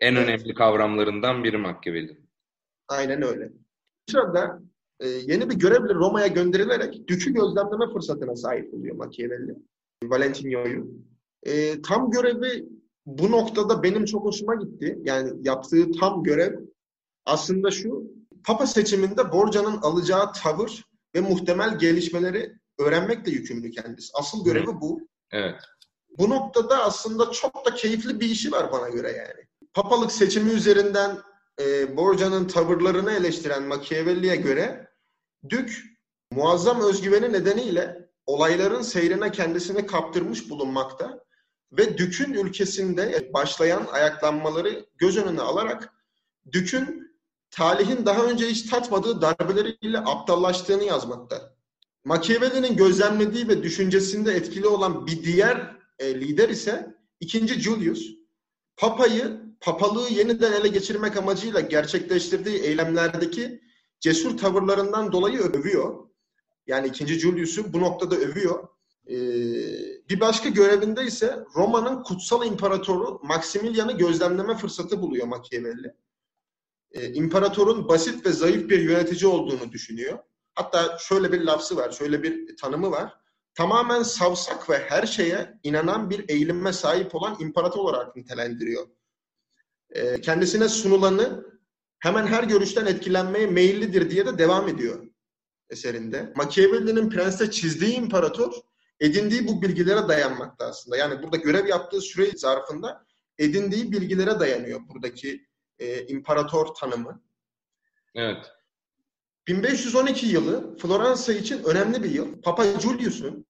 En 0.00 0.14
evet. 0.14 0.28
önemli 0.28 0.54
kavramlarından 0.54 1.44
biri 1.44 1.56
Machiavelli. 1.56 2.20
Aynen 2.88 3.22
öyle. 3.22 3.52
Sırada 4.10 4.60
e, 5.00 5.08
yeni 5.08 5.50
bir 5.50 5.54
görevle 5.54 5.94
Roma'ya 5.94 6.26
gönderilerek 6.26 7.08
Dük'ü 7.08 7.34
gözlemleme 7.34 7.92
fırsatına 7.92 8.36
sahip 8.36 8.74
oluyor 8.74 8.96
Machiavelli. 8.96 9.56
Valentino'yu. 10.04 10.86
E, 11.42 11.82
tam 11.82 12.10
görevi 12.10 12.68
bu 13.06 13.30
noktada 13.30 13.82
benim 13.82 14.04
çok 14.04 14.24
hoşuma 14.24 14.54
gitti. 14.54 14.98
Yani 15.02 15.32
yaptığı 15.42 15.92
tam 15.92 16.22
görev 16.22 16.58
aslında 17.26 17.70
şu. 17.70 18.02
Papa 18.44 18.66
seçiminde 18.66 19.32
Borgia'nın 19.32 19.76
alacağı 19.82 20.32
tavır 20.32 20.84
ve 21.14 21.20
muhtemel 21.20 21.78
gelişmeleri 21.78 22.52
öğrenmekle 22.78 23.32
yükümlü 23.32 23.70
kendisi. 23.70 24.12
Asıl 24.14 24.44
görevi 24.44 24.80
bu. 24.80 25.00
Evet. 25.30 25.60
Bu 26.18 26.30
noktada 26.30 26.84
aslında 26.84 27.30
çok 27.30 27.66
da 27.66 27.74
keyifli 27.74 28.20
bir 28.20 28.28
işi 28.28 28.52
var 28.52 28.72
bana 28.72 28.88
göre 28.88 29.10
yani. 29.10 29.46
Papalık 29.74 30.12
seçimi 30.12 30.50
üzerinden 30.50 31.18
e, 31.60 31.96
Borgia'nın 31.96 32.44
tavırlarını 32.44 33.12
eleştiren 33.12 33.62
Machiavelli'ye 33.62 34.36
göre 34.36 34.87
Dük 35.48 35.84
muazzam 36.30 36.80
özgüveni 36.80 37.32
nedeniyle 37.32 38.08
olayların 38.26 38.82
seyrine 38.82 39.32
kendisini 39.32 39.86
kaptırmış 39.86 40.50
bulunmakta 40.50 41.24
ve 41.72 41.98
Dük'ün 41.98 42.34
ülkesinde 42.34 43.30
başlayan 43.34 43.86
ayaklanmaları 43.92 44.86
göz 44.96 45.16
önüne 45.16 45.40
alarak 45.40 45.92
Dük'ün 46.52 47.12
talihin 47.50 48.06
daha 48.06 48.24
önce 48.24 48.46
hiç 48.46 48.70
tatmadığı 48.70 49.22
darbeleriyle 49.22 49.98
aptallaştığını 49.98 50.84
yazmakta. 50.84 51.56
Machiavelli'nin 52.04 52.76
gözlemlediği 52.76 53.48
ve 53.48 53.62
düşüncesinde 53.62 54.32
etkili 54.32 54.66
olan 54.66 55.06
bir 55.06 55.22
diğer 55.22 55.76
e, 55.98 56.20
lider 56.20 56.48
ise 56.48 56.94
ikinci 57.20 57.60
Julius. 57.60 58.02
Papayı, 58.76 59.40
papalığı 59.60 60.08
yeniden 60.08 60.52
ele 60.52 60.68
geçirmek 60.68 61.16
amacıyla 61.16 61.60
gerçekleştirdiği 61.60 62.58
eylemlerdeki 62.58 63.60
cesur 64.00 64.36
tavırlarından 64.38 65.12
dolayı 65.12 65.38
övüyor. 65.38 66.08
Yani 66.66 66.86
ikinci 66.86 67.18
Julius'u 67.18 67.72
bu 67.72 67.80
noktada 67.80 68.16
övüyor. 68.16 68.68
Ee, 69.08 69.14
bir 70.08 70.20
başka 70.20 70.48
görevinde 70.48 71.04
ise 71.04 71.44
Roma'nın 71.56 72.02
kutsal 72.02 72.46
imparatoru 72.46 73.20
Maximilian'ı 73.22 73.92
gözlemleme 73.92 74.56
fırsatı 74.56 75.02
buluyor 75.02 75.26
Machiavelli. 75.26 75.94
Ee, 76.92 77.12
imparatorun 77.12 77.88
basit 77.88 78.26
ve 78.26 78.32
zayıf 78.32 78.70
bir 78.70 78.80
yönetici 78.80 79.26
olduğunu 79.30 79.72
düşünüyor. 79.72 80.18
Hatta 80.54 80.98
şöyle 80.98 81.32
bir 81.32 81.40
lafzı 81.40 81.76
var, 81.76 81.90
şöyle 81.90 82.22
bir 82.22 82.56
tanımı 82.56 82.90
var. 82.90 83.14
Tamamen 83.54 84.02
savsak 84.02 84.70
ve 84.70 84.78
her 84.78 85.06
şeye 85.06 85.58
inanan 85.62 86.10
bir 86.10 86.28
eğilime 86.28 86.72
sahip 86.72 87.14
olan 87.14 87.36
imparator 87.40 87.80
olarak 87.80 88.16
nitelendiriyor. 88.16 88.86
Ee, 89.90 90.20
kendisine 90.20 90.68
sunulanı 90.68 91.44
hemen 91.98 92.26
her 92.26 92.44
görüşten 92.44 92.86
etkilenmeye 92.86 93.46
meyillidir 93.46 94.10
diye 94.10 94.26
de 94.26 94.38
devam 94.38 94.68
ediyor 94.68 95.06
eserinde. 95.70 96.32
Machiavelli'nin 96.36 97.10
Prens'te 97.10 97.50
çizdiği 97.50 97.94
imparator 97.94 98.52
edindiği 99.00 99.48
bu 99.48 99.62
bilgilere 99.62 100.08
dayanmakta 100.08 100.66
aslında. 100.66 100.96
Yani 100.96 101.22
burada 101.22 101.36
görev 101.36 101.66
yaptığı 101.66 102.00
süre 102.00 102.30
zarfında 102.36 103.06
edindiği 103.38 103.92
bilgilere 103.92 104.40
dayanıyor 104.40 104.80
buradaki 104.88 105.46
e, 105.78 106.06
imparator 106.06 106.66
tanımı. 106.66 107.22
Evet. 108.14 108.52
1512 109.48 110.26
yılı 110.26 110.76
Floransa 110.76 111.32
için 111.32 111.64
önemli 111.64 112.02
bir 112.02 112.10
yıl. 112.10 112.42
Papa 112.42 112.64
Julius'un 112.80 113.46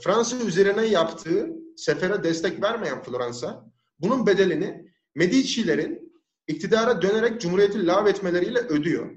Fransa 0.00 0.36
üzerine 0.36 0.86
yaptığı 0.86 1.48
sefere 1.76 2.24
destek 2.24 2.62
vermeyen 2.62 3.02
Floransa 3.02 3.70
bunun 3.98 4.26
bedelini 4.26 4.92
Medici'lerin 5.14 6.05
iktidara 6.48 7.02
dönerek 7.02 7.40
Cumhuriyeti 7.40 7.86
lağvetmeleriyle 7.86 8.58
ödüyor. 8.58 9.10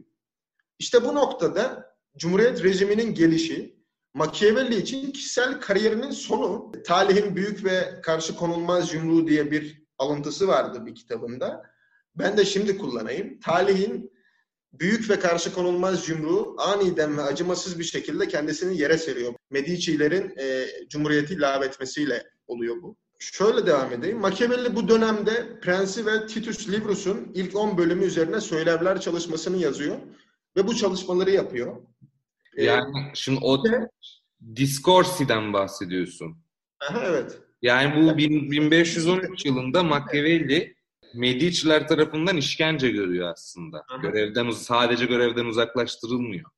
İşte 0.79 1.05
bu 1.05 1.15
noktada 1.15 1.95
Cumhuriyet 2.17 2.63
rejiminin 2.63 3.13
gelişi 3.13 3.79
Machiavelli 4.13 4.75
için 4.75 5.11
kişisel 5.11 5.61
kariyerinin 5.61 6.11
sonu. 6.11 6.71
Talihin 6.85 7.35
büyük 7.35 7.65
ve 7.65 8.01
karşı 8.03 8.35
konulmaz 8.35 8.93
yumruğu 8.93 9.27
diye 9.27 9.51
bir 9.51 9.83
alıntısı 9.97 10.47
vardı 10.47 10.85
bir 10.85 10.95
kitabında. 10.95 11.63
Ben 12.15 12.37
de 12.37 12.45
şimdi 12.45 12.77
kullanayım. 12.77 13.39
Talihin 13.39 14.11
büyük 14.73 15.09
ve 15.09 15.19
karşı 15.19 15.53
konulmaz 15.53 16.09
yumruğu 16.09 16.55
aniden 16.59 17.17
ve 17.17 17.21
acımasız 17.21 17.79
bir 17.79 17.83
şekilde 17.83 18.27
kendisini 18.27 18.77
yere 18.77 18.97
seriyor. 18.97 19.33
Medici'lerin 19.49 20.33
e, 20.37 20.67
Cumhuriyeti 20.89 21.41
lağvetmesiyle 21.41 22.29
oluyor 22.47 22.81
bu. 22.81 22.97
Şöyle 23.19 23.65
devam 23.65 23.93
edeyim. 23.93 24.17
Machiavelli 24.17 24.75
bu 24.75 24.87
dönemde 24.87 25.59
Prensi 25.59 26.05
ve 26.05 26.25
Titus 26.27 26.69
Livrus'un 26.69 27.31
ilk 27.33 27.55
10 27.55 27.77
bölümü 27.77 28.05
üzerine 28.05 28.41
söylevler 28.41 29.01
çalışmasını 29.01 29.57
yazıyor 29.57 29.95
ve 30.57 30.67
bu 30.67 30.75
çalışmaları 30.75 31.31
yapıyor. 31.31 31.75
Yani 32.57 32.99
ee, 32.99 33.11
şimdi 33.13 33.39
o 33.43 33.63
Discorsi'den 34.55 35.53
bahsediyorsun. 35.53 36.37
Aha, 36.89 37.03
evet. 37.05 37.39
Yani 37.61 38.01
bu 38.01 38.17
1513 38.17 39.45
yılında 39.45 39.83
Machiavelli 39.83 40.75
Medici'ler 41.13 41.87
tarafından 41.87 42.37
işkence 42.37 42.89
görüyor 42.89 43.31
aslında. 43.31 43.85
Aha. 43.89 44.01
Görevden 44.01 44.51
sadece 44.51 45.05
görevden 45.05 45.45
uzaklaştırılmıyor. 45.45 46.49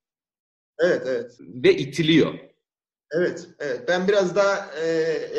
Evet, 0.79 1.01
evet. 1.05 1.37
Ve 1.39 1.77
itiliyor. 1.77 2.50
Evet, 3.17 3.47
evet. 3.59 3.81
Ben 3.87 4.07
biraz 4.07 4.35
daha 4.35 4.55
e, 4.85 4.87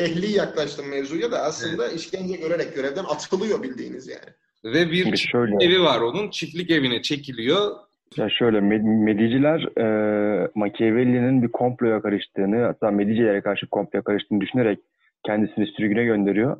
ehli 0.05 0.33
yaklaştım 0.33 0.89
mevzuya 0.91 1.33
da 1.33 1.43
aslında 1.43 1.87
evet. 1.87 1.97
işkence 1.97 2.37
görerek 2.37 2.75
görevden 2.75 3.05
atılıyor 3.05 3.63
bildiğiniz 3.63 4.09
yani. 4.09 4.31
Ve 4.65 4.91
bir 4.91 5.17
şöyle. 5.17 5.65
evi 5.65 5.83
var 5.83 6.01
onun. 6.01 6.31
Çiftlik 6.31 6.71
evine 6.71 7.03
çekiliyor. 7.03 7.71
Ya 8.17 8.29
şöyle 8.31 8.61
Mediciler 8.61 9.79
e, 9.79 10.51
Machiavelli'nin 10.55 11.43
bir 11.43 11.49
komploya 11.49 12.03
karıştığını 12.03 12.65
hatta 12.65 12.91
Medicilere 12.91 13.41
karşı 13.41 13.67
komploya 13.67 14.03
karıştığını 14.03 14.41
düşünerek 14.41 14.79
kendisini 15.27 15.67
sürgüne 15.67 16.05
gönderiyor. 16.05 16.57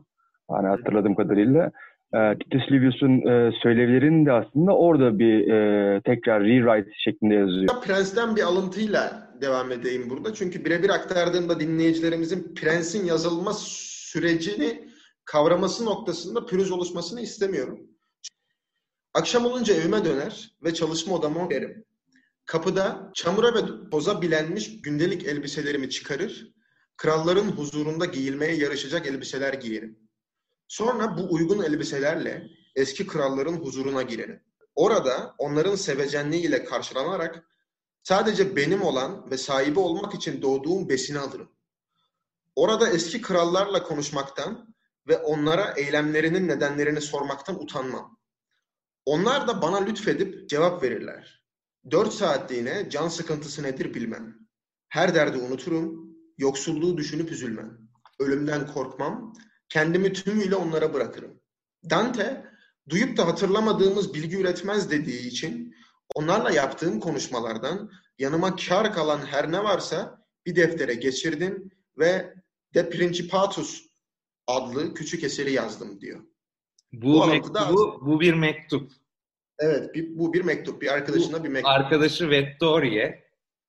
Hani 0.49 0.69
hatırladığım 0.69 1.15
kadarıyla. 1.15 1.71
E, 2.15 2.19
Titus 2.39 2.73
Livius'un 2.73 3.19
e, 3.19 3.53
söylevlerini 3.63 4.27
de 4.27 4.33
aslında 4.33 4.77
orada 4.77 5.19
bir 5.19 5.51
e, 5.51 6.01
tekrar 6.01 6.43
rewrite 6.43 6.91
şeklinde 7.05 7.35
yazıyor. 7.35 7.83
Prens'ten 7.83 8.37
bir 8.37 8.43
alıntıyla 8.43 9.33
devam 9.41 9.73
edeyim 9.73 10.11
burada. 10.11 10.35
Çünkü 10.35 10.65
birebir 10.65 10.91
aktardığımda 10.91 11.61
dinleyicilerimizin 11.61 12.55
Prens'in 12.55 13.05
yazılma 13.05 13.53
sürecini 13.55 14.89
kavraması 15.25 15.85
noktasında 15.85 16.47
pürüz 16.47 16.71
oluşmasını 16.71 17.21
istemiyorum. 17.21 17.81
Akşam 19.15 19.47
olunca 19.47 19.75
evime 19.75 20.05
döner 20.05 20.51
ve 20.65 20.75
çalışma 20.75 21.15
odama 21.15 21.47
girerim. 21.47 21.85
Kapıda 22.45 23.11
çamura 23.15 23.55
ve 23.55 23.91
toza 23.91 24.23
bilenmiş 24.23 24.83
gündelik 24.83 25.27
elbiselerimi 25.27 25.91
çıkarır, 25.91 26.53
kralların 26.97 27.49
huzurunda 27.49 28.05
giyilmeye 28.05 28.55
yarışacak 28.55 29.07
elbiseler 29.07 29.55
giyerim. 29.55 30.02
Sonra 30.73 31.19
bu 31.19 31.35
uygun 31.35 31.63
elbiselerle 31.63 32.49
eski 32.77 33.07
kralların 33.07 33.57
huzuruna 33.57 34.03
girerim. 34.03 34.43
Orada 34.75 35.35
onların 35.39 35.75
sevecenliğiyle 35.75 36.65
karşılanarak 36.65 37.45
sadece 38.03 38.57
benim 38.57 38.83
olan 38.83 39.31
ve 39.31 39.39
sahibi 39.39 39.79
olmak 39.79 40.15
için 40.15 40.43
doğduğum 40.43 40.89
besini 40.89 41.19
alırım. 41.19 41.53
Orada 42.57 42.89
eski 42.89 43.23
krallarla 43.23 43.83
konuşmaktan 43.83 44.75
ve 45.09 45.19
onlara 45.19 45.75
eylemlerinin 45.77 46.49
nedenlerini 46.49 47.01
sormaktan 47.01 47.63
utanmam. 47.63 48.19
Onlar 49.05 49.49
da 49.49 49.63
bana 49.63 49.85
lütfedip 49.85 50.49
cevap 50.49 50.83
verirler. 50.83 51.45
Dört 51.91 52.13
saatliğine 52.13 52.91
can 52.91 53.09
sıkıntısı 53.09 53.63
nedir 53.63 53.95
bilmem. 53.95 54.39
Her 54.89 55.15
derdi 55.15 55.39
unuturum, 55.39 56.17
yoksulluğu 56.39 56.97
düşünüp 56.97 57.33
üzülmem. 57.33 57.79
Ölümden 58.19 58.67
korkmam, 58.67 59.35
kendimi 59.73 60.13
tümüyle 60.13 60.57
onlara 60.57 60.95
bırakırım. 60.95 61.41
Dante, 61.91 62.45
duyup 62.89 63.17
da 63.17 63.27
hatırlamadığımız 63.27 64.15
bilgi 64.15 64.37
üretmez 64.37 64.91
dediği 64.91 65.27
için 65.27 65.75
onlarla 66.15 66.51
yaptığım 66.51 67.01
konuşmalardan 67.01 67.91
yanıma 68.19 68.57
kar 68.57 68.93
kalan 68.93 69.19
her 69.19 69.53
ne 69.53 69.65
varsa 69.65 70.25
bir 70.47 70.57
deftere 70.57 70.95
geçirdim 70.95 71.71
ve 71.99 72.35
De 72.75 72.91
Principatus 72.91 73.83
adlı 74.47 74.95
küçük 74.95 75.25
eseri 75.25 75.53
yazdım 75.53 76.01
diyor. 76.01 76.21
Bu, 76.93 77.13
bu 77.13 77.27
mektubu, 77.27 78.01
bu 78.07 78.21
bir 78.21 78.35
mektup. 78.35 78.93
Evet, 79.59 79.95
bir, 79.95 80.19
bu 80.19 80.33
bir 80.33 80.45
mektup. 80.45 80.83
Bir 80.83 80.93
arkadaşına 80.93 81.41
bu, 81.41 81.45
bir 81.45 81.49
mektup. 81.49 81.71
Arkadaşı 81.71 82.31
Vettori'ye. 82.31 83.25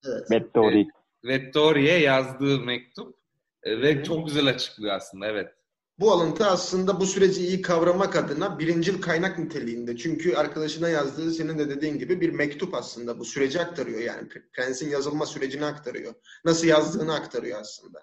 Evet. 0.06 0.32
Vettori. 0.32 0.88
Vettori'ye 1.26 2.00
yazdığı 2.00 2.60
mektup 2.60 3.16
e, 3.64 3.82
ve 3.82 4.00
Hı. 4.00 4.04
çok 4.04 4.28
güzel 4.28 4.48
açıklıyor 4.48 4.96
aslında, 4.96 5.28
evet. 5.28 5.63
Bu 6.00 6.12
alıntı 6.12 6.46
aslında 6.46 7.00
bu 7.00 7.06
süreci 7.06 7.42
iyi 7.42 7.62
kavramak 7.62 8.16
adına 8.16 8.60
birincil 8.60 9.02
kaynak 9.02 9.40
niteliğinde. 9.40 9.98
Çünkü 9.98 10.36
arkadaşına 10.36 10.90
yazdığı 10.90 11.32
senin 11.32 11.60
de 11.60 11.70
dediğin 11.70 11.98
gibi 11.98 12.22
bir 12.22 12.30
mektup 12.30 12.74
aslında. 12.74 13.20
Bu 13.20 13.26
süreci 13.26 13.60
aktarıyor 13.60 14.00
yani. 14.00 14.30
Prens'in 14.54 14.90
yazılma 14.90 15.26
sürecini 15.26 15.66
aktarıyor. 15.66 16.14
Nasıl 16.46 16.68
yazdığını 16.68 17.14
aktarıyor 17.14 17.62
aslında. 17.62 18.00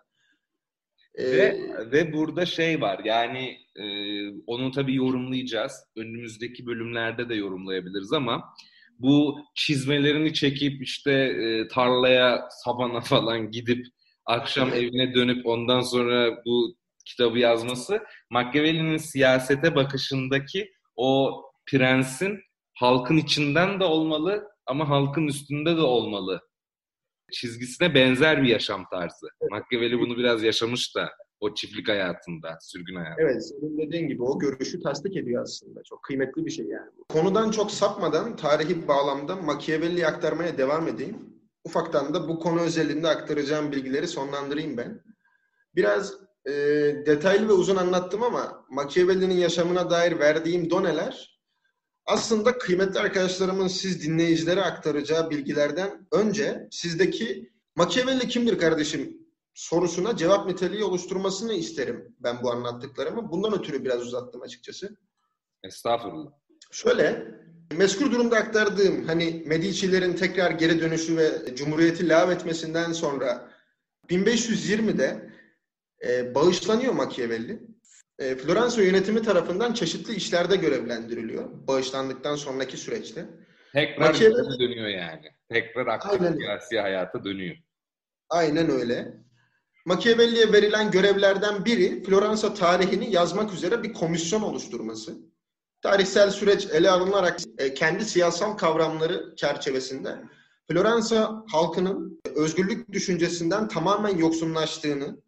Ve, 1.18 1.24
ee, 1.24 1.90
ve 1.92 2.12
burada 2.12 2.46
şey 2.46 2.80
var 2.80 3.00
yani 3.04 3.58
e, 3.76 3.84
onu 4.46 4.70
tabii 4.70 4.94
yorumlayacağız. 4.94 5.72
Önümüzdeki 5.96 6.66
bölümlerde 6.66 7.28
de 7.28 7.34
yorumlayabiliriz 7.34 8.12
ama 8.12 8.54
bu 8.98 9.38
çizmelerini 9.54 10.34
çekip 10.34 10.82
işte 10.82 11.12
e, 11.12 11.68
tarlaya, 11.68 12.48
sabana 12.50 13.00
falan 13.00 13.50
gidip 13.50 13.86
akşam 14.26 14.72
evine 14.72 15.14
dönüp 15.14 15.46
ondan 15.46 15.80
sonra 15.80 16.42
bu 16.46 16.79
kitabı 17.10 17.38
yazması 17.38 18.00
Machiavelli'nin 18.30 18.96
siyasete 18.96 19.74
bakışındaki 19.74 20.70
o 20.96 21.42
prensin 21.66 22.40
halkın 22.74 23.16
içinden 23.16 23.80
de 23.80 23.84
olmalı 23.84 24.48
ama 24.66 24.88
halkın 24.88 25.26
üstünde 25.26 25.76
de 25.76 25.80
olmalı 25.80 26.40
çizgisine 27.30 27.94
benzer 27.94 28.42
bir 28.42 28.48
yaşam 28.48 28.84
tarzı. 28.90 29.26
Machiavelli 29.50 29.98
bunu 29.98 30.16
biraz 30.16 30.42
yaşamış 30.42 30.96
da 30.96 31.10
o 31.40 31.54
çiftlik 31.54 31.88
hayatında, 31.88 32.58
sürgün 32.60 32.94
hayatında. 32.94 33.22
Evet, 33.22 33.48
senin 33.48 33.78
dediğin 33.78 34.08
gibi 34.08 34.22
o 34.22 34.38
görüşü 34.38 34.80
tasdik 34.80 35.16
ediyor 35.16 35.42
aslında. 35.42 35.82
Çok 35.82 36.02
kıymetli 36.02 36.46
bir 36.46 36.50
şey 36.50 36.66
yani. 36.66 36.90
Konudan 37.08 37.50
çok 37.50 37.70
sapmadan 37.70 38.36
tarihi 38.36 38.88
bağlamda 38.88 39.36
Machiavelli'yi 39.36 40.06
aktarmaya 40.06 40.58
devam 40.58 40.88
edeyim. 40.88 41.18
Ufaktan 41.64 42.14
da 42.14 42.28
bu 42.28 42.38
konu 42.38 42.60
özelinde 42.60 43.08
aktaracağım 43.08 43.72
bilgileri 43.72 44.08
sonlandırayım 44.08 44.76
ben. 44.76 45.02
Biraz 45.74 46.14
e, 46.46 46.52
detaylı 47.06 47.48
ve 47.48 47.52
uzun 47.52 47.76
anlattım 47.76 48.22
ama 48.22 48.66
Machiavelli'nin 48.70 49.36
yaşamına 49.36 49.90
dair 49.90 50.18
verdiğim 50.18 50.70
doneler 50.70 51.40
aslında 52.06 52.58
kıymetli 52.58 53.00
arkadaşlarımın 53.00 53.68
siz 53.68 54.02
dinleyicilere 54.02 54.62
aktaracağı 54.62 55.30
bilgilerden 55.30 56.08
önce 56.12 56.68
sizdeki 56.70 57.50
Machiavelli 57.76 58.28
kimdir 58.28 58.58
kardeşim 58.58 59.20
sorusuna 59.54 60.16
cevap 60.16 60.46
niteliği 60.46 60.84
oluşturmasını 60.84 61.52
isterim 61.52 62.16
ben 62.18 62.42
bu 62.42 62.50
anlattıklarımı. 62.50 63.30
Bundan 63.30 63.58
ötürü 63.58 63.84
biraz 63.84 64.02
uzattım 64.06 64.42
açıkçası. 64.42 64.96
Estağfurullah. 65.62 66.30
Şöyle, 66.70 67.34
mezkur 67.76 68.12
durumda 68.12 68.36
aktardığım 68.36 69.06
hani 69.06 69.42
Medici'lerin 69.46 70.12
tekrar 70.16 70.50
geri 70.50 70.80
dönüşü 70.80 71.16
ve 71.16 71.56
Cumhuriyeti 71.56 72.08
lağvetmesinden 72.08 72.92
sonra 72.92 73.50
1520'de 74.08 75.29
e, 76.08 76.34
bağışlanıyor 76.34 76.92
Machiavelli. 76.92 77.62
E, 78.18 78.36
Floransa 78.36 78.82
yönetimi 78.82 79.22
tarafından 79.22 79.74
çeşitli 79.74 80.14
işlerde 80.14 80.56
görevlendiriliyor 80.56 81.66
bağışlandıktan 81.66 82.36
sonraki 82.36 82.76
süreçte. 82.76 83.26
Tekrar 83.72 84.06
Machiavelli... 84.06 84.58
dönüyor 84.58 84.88
yani. 84.88 85.26
Tekrar 85.48 85.86
aktif 85.86 86.20
siyasi 86.36 86.80
hayata 86.80 87.24
dönüyor. 87.24 87.56
Aynen 88.28 88.70
öyle. 88.70 89.14
Machiavelli'ye 89.86 90.52
verilen 90.52 90.90
görevlerden 90.90 91.64
biri 91.64 92.02
Floransa 92.02 92.54
tarihini 92.54 93.12
yazmak 93.12 93.52
üzere 93.54 93.82
bir 93.82 93.92
komisyon 93.92 94.42
oluşturması. 94.42 95.16
Tarihsel 95.82 96.30
süreç 96.30 96.66
ele 96.66 96.90
alınarak 96.90 97.38
e, 97.58 97.74
kendi 97.74 98.04
siyasal 98.04 98.56
kavramları 98.56 99.34
çerçevesinde 99.36 100.18
Floransa 100.70 101.44
halkının 101.48 102.20
özgürlük 102.34 102.92
düşüncesinden 102.92 103.68
tamamen 103.68 104.18
yoksunlaştığını, 104.18 105.22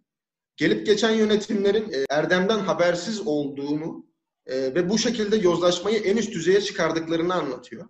gelip 0.62 0.86
geçen 0.86 1.10
yönetimlerin 1.10 1.92
e, 1.92 2.04
erdemden 2.10 2.58
habersiz 2.58 3.26
olduğunu 3.26 4.06
e, 4.46 4.74
ve 4.74 4.90
bu 4.90 4.98
şekilde 4.98 5.36
yozlaşmayı 5.36 5.98
en 5.98 6.16
üst 6.16 6.34
düzeye 6.34 6.60
çıkardıklarını 6.60 7.34
anlatıyor. 7.34 7.88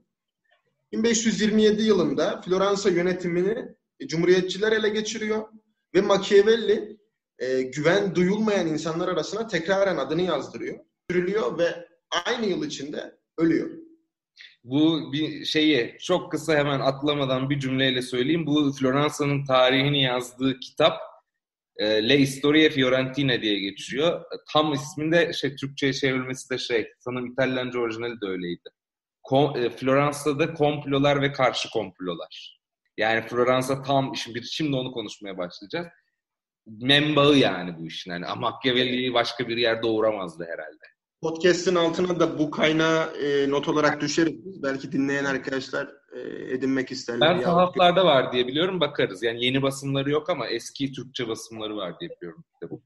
1527 0.93 1.83
yılında 1.83 2.41
Floransa 2.41 2.91
yönetimini 2.91 3.69
Cumhuriyetçiler 4.07 4.73
ele 4.73 4.88
geçiriyor 4.88 5.49
ve 5.95 6.00
Machiavelli 6.00 6.99
e, 7.38 7.62
güven 7.62 8.14
duyulmayan 8.14 8.67
insanlar 8.67 9.09
arasına 9.09 9.47
tekraren 9.47 9.97
adını 9.97 10.23
yazdırıyor. 10.23 10.79
Sürülüyor 11.11 11.59
ve 11.59 11.88
aynı 12.26 12.47
yıl 12.47 12.67
içinde 12.67 13.19
ölüyor. 13.38 13.71
Bu 14.64 15.12
bir 15.12 15.45
şeyi 15.45 15.97
çok 16.00 16.33
kısa 16.33 16.55
hemen 16.55 16.81
atlamadan 16.81 17.50
bir 17.50 17.61
cümleyle 17.61 18.02
söyleyeyim. 18.02 18.47
Bu 18.47 18.73
Floransa'nın 18.73 19.45
tarihini 19.45 20.02
yazdığı 20.02 20.61
kitap 20.61 21.12
e, 21.76 22.09
Le 22.09 22.19
Historia 22.19 22.71
Fiorentina 22.71 23.43
diye 23.43 23.59
geçiyor. 23.59 24.25
Tam 24.52 24.73
isminde 24.73 25.33
şey 25.33 25.57
Türkçe'ye 25.57 25.93
çevrilmesi 25.93 26.50
de 26.50 26.59
şey, 26.59 26.88
sanırım 26.99 27.33
İtalyanca 27.33 27.79
orijinali 27.79 28.21
de 28.21 28.26
öyleydi. 28.26 28.71
Kom, 29.23 29.57
e, 29.57 29.71
Floransa'da 29.71 30.55
komplolar 30.55 31.23
ve 31.23 31.33
karşı 31.33 31.71
komplolar. 31.71 32.62
Yani 32.97 33.29
Floransa 33.29 33.83
tam, 33.83 34.17
şimdi, 34.17 34.43
şimdi 34.45 34.76
onu 34.76 34.93
konuşmaya 34.93 35.39
başlayacağız. 35.39 35.87
Membağı 36.67 37.37
yani 37.37 37.78
bu 37.78 37.87
işin. 37.87 38.11
Yani 38.11 38.26
Machiavelli'yi 38.37 39.15
başka 39.15 39.49
bir 39.49 39.56
yerde 39.56 39.87
uğramazdı 39.87 40.45
herhalde. 40.45 40.87
Podcast'ın 41.23 41.75
altına 41.75 42.21
da 42.21 42.39
bu 42.39 42.50
kaynağı 42.50 43.17
e, 43.17 43.50
not 43.50 43.69
olarak 43.69 44.00
düşeriz. 44.00 44.63
Belki 44.63 44.93
dinleyen 44.93 45.25
arkadaşlar 45.25 45.89
e, 46.13 46.21
edinmek 46.54 46.93
isterler. 46.93 47.37
Ben 47.39 47.45
sahaflarda 47.45 48.04
var 48.04 48.32
diye 48.32 48.47
biliyorum 48.47 48.80
bakarız. 48.80 49.23
Yani 49.23 49.45
yeni 49.45 49.63
basımları 49.63 50.11
yok 50.11 50.30
ama 50.30 50.47
eski 50.47 50.93
Türkçe 50.93 51.28
basımları 51.28 51.76
var 51.76 52.00
diye 52.00 52.11
biliyorum. 52.11 52.45
Bu. 52.71 52.82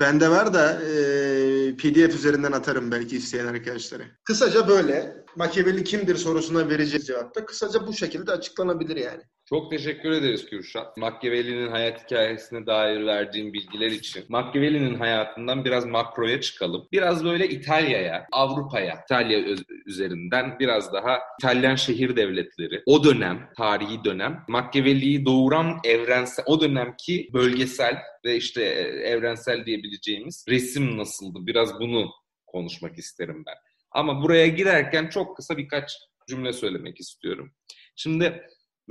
Bende 0.00 0.30
var 0.30 0.54
da 0.54 0.72
e, 0.72 1.76
PDF 1.76 2.14
üzerinden 2.14 2.52
atarım 2.52 2.90
belki 2.90 3.16
isteyen 3.16 3.46
arkadaşlara. 3.46 4.04
Kısaca 4.24 4.68
böyle. 4.68 5.24
Machiavelli 5.36 5.84
kimdir 5.84 6.16
sorusuna 6.16 6.68
vereceğiz 6.68 7.06
cevapta. 7.06 7.46
Kısaca 7.46 7.86
bu 7.86 7.92
şekilde 7.92 8.32
açıklanabilir 8.32 8.96
yani. 8.96 9.22
Çok 9.54 9.70
teşekkür 9.70 10.10
ederiz 10.10 10.46
Kürşat. 10.46 10.96
Machiavelli'nin 10.96 11.68
hayat 11.68 12.04
hikayesine 12.04 12.66
dair 12.66 13.06
verdiğin 13.06 13.52
bilgiler 13.52 13.90
için. 13.90 14.24
Machiavelli'nin 14.28 14.94
hayatından 14.94 15.64
biraz 15.64 15.86
makroya 15.86 16.40
çıkalım. 16.40 16.88
Biraz 16.92 17.24
böyle 17.24 17.48
İtalya'ya, 17.48 18.26
Avrupa'ya, 18.32 19.04
İtalya 19.04 19.38
üzerinden 19.86 20.58
biraz 20.58 20.92
daha 20.92 21.20
İtalyan 21.40 21.74
şehir 21.74 22.16
devletleri. 22.16 22.82
O 22.86 23.04
dönem, 23.04 23.50
tarihi 23.56 24.04
dönem 24.04 24.44
Machiavelli'yi 24.48 25.24
doğuran 25.24 25.80
evrensel, 25.84 26.44
o 26.48 26.60
dönemki 26.60 27.30
bölgesel 27.32 27.98
ve 28.24 28.36
işte 28.36 28.62
e, 28.64 28.82
evrensel 29.08 29.66
diyebileceğimiz 29.66 30.44
resim 30.48 30.98
nasıldı? 30.98 31.38
Biraz 31.46 31.80
bunu 31.80 32.10
konuşmak 32.46 32.98
isterim 32.98 33.44
ben. 33.46 33.56
Ama 33.90 34.22
buraya 34.22 34.46
girerken 34.46 35.08
çok 35.08 35.36
kısa 35.36 35.56
birkaç 35.56 35.92
cümle 36.28 36.52
söylemek 36.52 37.00
istiyorum. 37.00 37.52
Şimdi 37.96 38.42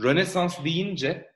Rönesans 0.04 0.64
deyince 0.66 1.32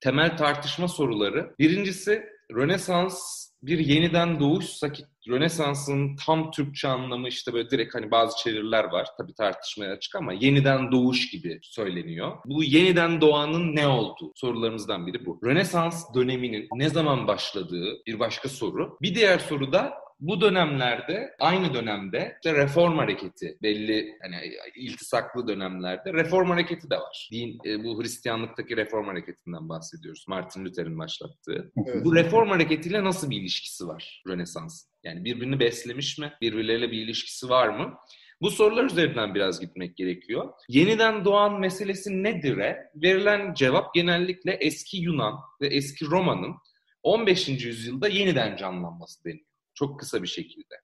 temel 0.00 0.36
tartışma 0.36 0.88
soruları. 0.88 1.54
Birincisi 1.58 2.22
Rönesans 2.54 3.46
bir 3.62 3.78
yeniden 3.78 4.40
doğuşsa 4.40 4.92
ki 4.92 5.04
Rönesans'ın 5.28 6.16
tam 6.26 6.50
Türkçe 6.50 6.88
anlamı 6.88 7.28
işte 7.28 7.52
böyle 7.52 7.70
direkt 7.70 7.94
hani 7.94 8.10
bazı 8.10 8.36
çeviriler 8.36 8.84
var 8.84 9.08
tabii 9.18 9.34
tartışmaya 9.34 9.92
açık 9.92 10.14
ama 10.14 10.32
yeniden 10.32 10.92
doğuş 10.92 11.30
gibi 11.30 11.58
söyleniyor. 11.62 12.36
Bu 12.44 12.64
yeniden 12.64 13.20
doğanın 13.20 13.76
ne 13.76 13.88
olduğu 13.88 14.32
sorularımızdan 14.34 15.06
biri 15.06 15.26
bu. 15.26 15.40
Rönesans 15.44 16.14
döneminin 16.14 16.68
ne 16.74 16.88
zaman 16.88 17.26
başladığı 17.26 18.04
bir 18.06 18.18
başka 18.18 18.48
soru. 18.48 18.98
Bir 19.02 19.14
diğer 19.14 19.38
soru 19.38 19.72
da 19.72 19.94
bu 20.20 20.40
dönemlerde 20.40 21.34
aynı 21.40 21.74
dönemde 21.74 22.36
işte 22.36 22.54
reform 22.54 22.98
hareketi 22.98 23.58
belli 23.62 24.18
hani 24.22 24.36
iltisaklı 24.76 25.48
dönemlerde 25.48 26.12
reform 26.12 26.50
hareketi 26.50 26.90
de 26.90 26.96
var. 26.96 27.28
Din 27.32 27.58
e, 27.66 27.84
bu 27.84 28.02
Hristiyanlıktaki 28.02 28.76
reform 28.76 29.06
hareketinden 29.06 29.68
bahsediyoruz. 29.68 30.24
Martin 30.28 30.64
Luther'in 30.64 30.98
başlattığı. 30.98 31.72
Evet. 31.86 32.04
Bu 32.04 32.14
reform 32.14 32.48
hareketiyle 32.48 33.04
nasıl 33.04 33.30
bir 33.30 33.40
ilişkisi 33.40 33.86
var 33.86 34.22
Rönesans? 34.28 34.84
Yani 35.04 35.24
birbirini 35.24 35.60
beslemiş 35.60 36.18
mi? 36.18 36.32
Birbirleriyle 36.40 36.90
bir 36.90 37.02
ilişkisi 37.02 37.48
var 37.48 37.68
mı? 37.68 37.94
Bu 38.42 38.50
sorular 38.50 38.84
üzerinden 38.84 39.34
biraz 39.34 39.60
gitmek 39.60 39.96
gerekiyor. 39.96 40.52
Yeniden 40.68 41.24
doğan 41.24 41.60
meselesi 41.60 42.22
nedir'e 42.22 42.90
verilen 42.94 43.54
cevap 43.54 43.94
genellikle 43.94 44.52
eski 44.52 44.96
Yunan 44.96 45.34
ve 45.60 45.66
eski 45.66 46.06
Roma'nın 46.06 46.56
15. 47.02 47.48
yüzyılda 47.48 48.08
yeniden 48.08 48.56
canlanması 48.56 49.24
deniyor. 49.24 49.49
Çok 49.80 50.00
kısa 50.00 50.22
bir 50.22 50.28
şekilde. 50.28 50.74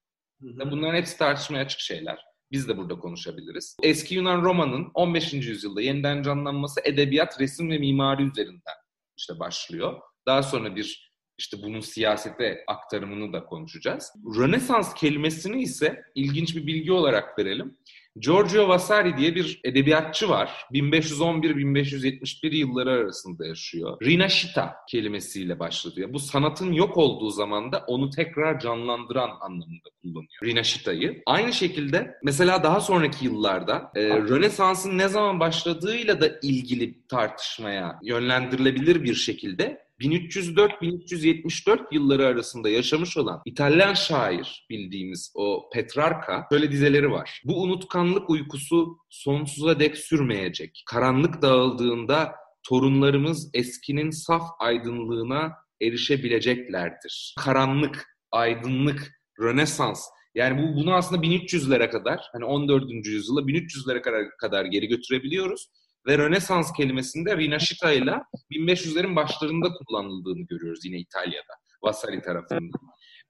Hı 0.43 0.49
hı. 0.49 0.71
Bunların 0.71 0.97
hepsi 0.97 1.19
tartışmaya 1.19 1.65
açık 1.65 1.81
şeyler. 1.81 2.19
Biz 2.53 2.69
de 2.69 2.77
burada 2.77 2.99
konuşabiliriz. 2.99 3.77
Eski 3.83 4.15
Yunan 4.15 4.43
Roma'nın 4.43 4.91
15. 4.95 5.33
yüzyılda 5.33 5.81
yeniden 5.83 6.23
canlanması 6.23 6.81
edebiyat, 6.85 7.41
resim 7.41 7.71
ve 7.71 7.79
mimari 7.79 8.23
üzerinden 8.23 8.75
işte 9.17 9.39
başlıyor. 9.39 10.01
Daha 10.27 10.43
sonra 10.43 10.77
bir 10.77 11.06
işte 11.39 11.57
bunun 11.63 11.81
siyasete 11.81 12.65
aktarımını 12.67 13.33
da 13.33 13.45
konuşacağız. 13.45 14.13
Rönesans 14.39 14.95
kelimesini 14.95 15.63
ise 15.63 16.03
ilginç 16.15 16.57
bir 16.57 16.67
bilgi 16.67 16.93
olarak 16.93 17.39
verelim. 17.39 17.77
Giorgio 18.19 18.69
Vasari 18.69 19.17
diye 19.17 19.35
bir 19.35 19.61
edebiyatçı 19.65 20.29
var. 20.29 20.67
1511-1571 20.73 22.55
yılları 22.57 22.91
arasında 22.91 23.47
yaşıyor. 23.47 23.99
Rinascita 24.03 24.75
kelimesiyle 24.89 25.59
başlıyor. 25.59 26.13
Bu 26.13 26.19
sanatın 26.19 26.73
yok 26.73 26.97
olduğu 26.97 27.31
zaman 27.31 27.73
da 27.73 27.85
onu 27.87 28.11
tekrar 28.11 28.61
canlandıran 28.61 29.31
anlamında 29.41 29.89
kullanıyor. 30.03 30.29
Rinascita'yı. 30.45 31.23
Aynı 31.27 31.53
şekilde 31.53 32.15
mesela 32.23 32.65
daha 32.65 32.81
sonraki 32.81 33.25
yıllarda 33.25 33.91
e, 33.95 34.09
Rönesans'ın 34.09 34.99
ne 34.99 35.09
zaman 35.09 35.41
başladığıyla 35.41 36.21
da 36.21 36.29
ilgili 36.43 37.07
tartışmaya 37.07 37.99
yönlendirilebilir 38.03 39.03
bir 39.03 39.15
şekilde 39.15 39.86
1304-1374 40.01 41.79
yılları 41.93 42.27
arasında 42.27 42.69
yaşamış 42.69 43.17
olan 43.17 43.41
İtalyan 43.45 43.95
şair 43.95 44.67
bildiğimiz 44.71 45.33
o 45.35 45.71
Petrarca 45.73 46.47
şöyle 46.53 46.73
dizeleri 46.73 47.11
var. 47.11 47.43
Bu 47.45 47.63
unutkanlık 47.63 48.31
uykusu 48.31 48.99
sonsuza 49.11 49.81
dek 49.81 49.97
sürmeyecek. 49.97 50.83
Karanlık 50.87 51.43
dağıldığında 51.43 52.33
torunlarımız 52.69 53.51
eskinin 53.55 54.11
saf 54.11 54.43
aydınlığına 54.59 55.53
erişebileceklerdir. 55.83 57.35
Karanlık, 57.39 58.07
aydınlık, 58.33 59.13
Rönesans 59.41 60.01
yani 60.35 60.63
bu 60.63 60.77
bunu 60.77 60.95
aslında 60.95 61.27
1300'lere 61.27 61.91
kadar 61.91 62.21
hani 62.33 62.45
14. 62.45 63.07
yüzyıla 63.07 63.41
1300'lere 63.41 64.03
kadar, 64.03 64.23
kadar 64.41 64.65
geri 64.65 64.87
götürebiliyoruz 64.87 65.69
ve 66.07 66.19
Rönesans 66.19 66.73
kelimesinde 66.73 67.37
Rinascita 67.37 67.93
ile 67.93 68.15
1500'lerin 68.51 69.17
başlarında 69.17 69.69
kullanıldığını 69.73 70.47
görüyoruz 70.47 70.85
yine 70.85 70.99
İtalya'da, 70.99 71.55
Vasari 71.83 72.23
tarafından. 72.23 72.71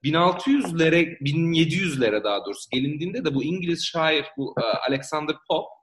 1600'lere, 0.03 1.19
1700'lere 1.19 2.23
daha 2.23 2.45
doğrusu 2.45 2.69
gelindiğinde 2.71 3.25
de 3.25 3.35
bu 3.35 3.43
İngiliz 3.43 3.85
şair 3.85 4.25
bu 4.37 4.55
e, 4.61 4.63
Alexander 4.89 5.35
Pope 5.49 5.77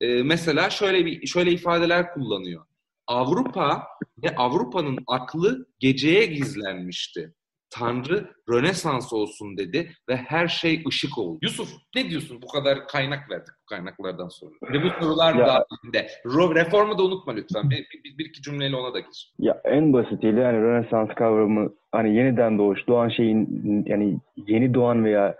e, 0.00 0.22
mesela 0.22 0.70
şöyle 0.70 1.06
bir 1.06 1.26
şöyle 1.26 1.52
ifadeler 1.52 2.12
kullanıyor. 2.14 2.66
Avrupa 3.06 3.86
ve 4.22 4.36
Avrupa'nın 4.36 4.98
aklı 5.06 5.66
geceye 5.78 6.26
gizlenmişti. 6.26 7.34
Tanrı 7.70 8.30
Rönesans 8.50 9.12
olsun 9.12 9.58
dedi 9.58 9.92
ve 10.08 10.16
her 10.16 10.48
şey 10.48 10.82
ışık 10.88 11.18
oldu. 11.18 11.38
Yusuf 11.42 11.68
ne 11.96 12.10
diyorsun? 12.10 12.42
Bu 12.42 12.46
kadar 12.46 12.88
kaynak 12.88 13.30
verdik 13.30 13.54
bu 13.62 13.66
kaynaklardan 13.66 14.28
sonra. 14.28 14.52
Ve 14.72 14.82
bu 14.82 14.88
sorular 15.00 15.38
dahilinde. 15.38 16.06
Reformu 16.54 16.98
da 16.98 17.02
unutma 17.02 17.32
lütfen. 17.32 17.70
Bir, 17.70 17.86
bir, 18.04 18.18
bir 18.18 18.24
iki 18.24 18.42
cümleyle 18.42 18.76
ona 18.76 18.94
da 18.94 19.00
gir. 19.00 19.32
Ya 19.38 19.60
en 19.64 19.92
basitiyle 19.92 20.40
yani 20.40 20.58
Rönesans 20.58 21.08
kavramı 21.08 21.70
hani 21.92 22.16
yeniden 22.16 22.58
doğuş, 22.58 22.88
doğan 22.88 23.08
şeyin 23.08 23.84
yani 23.86 24.20
yeni 24.36 24.74
doğan 24.74 25.04
veya 25.04 25.36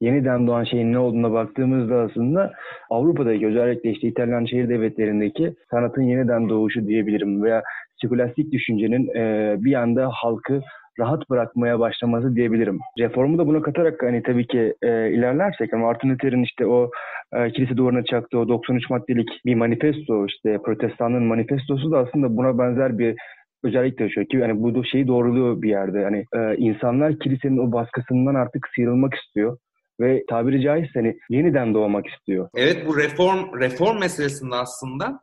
yeniden 0.00 0.46
doğan 0.46 0.64
şeyin 0.64 0.92
ne 0.92 0.98
olduğuna 0.98 1.32
baktığımızda 1.32 1.96
aslında 1.96 2.52
Avrupa'daki 2.90 3.46
özellikle 3.46 3.90
işte 3.90 4.08
İtalyan 4.08 4.44
şehir 4.44 4.68
devletlerindeki 4.68 5.54
sanatın 5.70 6.02
yeniden 6.02 6.48
doğuşu 6.48 6.86
diyebilirim 6.86 7.42
veya 7.42 7.62
skolastik 8.04 8.52
düşüncenin 8.52 9.08
e, 9.16 9.56
bir 9.58 9.74
anda 9.74 10.10
halkı 10.12 10.60
rahat 10.98 11.30
bırakmaya 11.30 11.80
başlaması 11.80 12.36
diyebilirim. 12.36 12.78
Reformu 12.98 13.38
da 13.38 13.46
buna 13.46 13.62
katarak 13.62 14.02
hani 14.02 14.22
tabii 14.22 14.46
ki 14.46 14.74
e, 14.82 15.10
ilerlersek 15.10 15.74
ama 15.74 15.86
Martin 15.86 16.10
Luther'in 16.10 16.42
işte 16.42 16.66
o 16.66 16.90
e, 17.32 17.50
kilise 17.52 17.76
duvarına 17.76 18.04
çaktığı 18.04 18.38
o 18.38 18.48
93 18.48 18.90
maddelik 18.90 19.28
bir 19.46 19.54
manifesto 19.54 20.26
işte 20.26 20.58
protestanlığın 20.64 21.22
manifestosu 21.22 21.90
da 21.90 21.98
aslında 21.98 22.36
buna 22.36 22.58
benzer 22.58 22.98
bir 22.98 23.16
özellik 23.64 23.98
taşıyor 23.98 24.26
ki 24.26 24.36
yani 24.36 24.62
bu 24.62 24.84
şeyi 24.84 25.08
doğruluyor 25.08 25.62
bir 25.62 25.68
yerde. 25.68 26.00
Yani 26.00 26.24
e, 26.36 26.56
insanlar 26.56 27.18
kilisenin 27.18 27.58
o 27.58 27.72
baskısından 27.72 28.34
artık 28.34 28.68
sıyrılmak 28.74 29.14
istiyor 29.14 29.58
ve 30.00 30.24
tabiri 30.28 30.62
caizse 30.62 30.90
hani 30.94 31.18
yeniden 31.30 31.74
doğmak 31.74 32.06
istiyor. 32.06 32.48
Evet 32.56 32.86
bu 32.86 32.96
reform 32.96 33.60
reform 33.60 33.98
meselesinde 33.98 34.54
aslında 34.54 35.20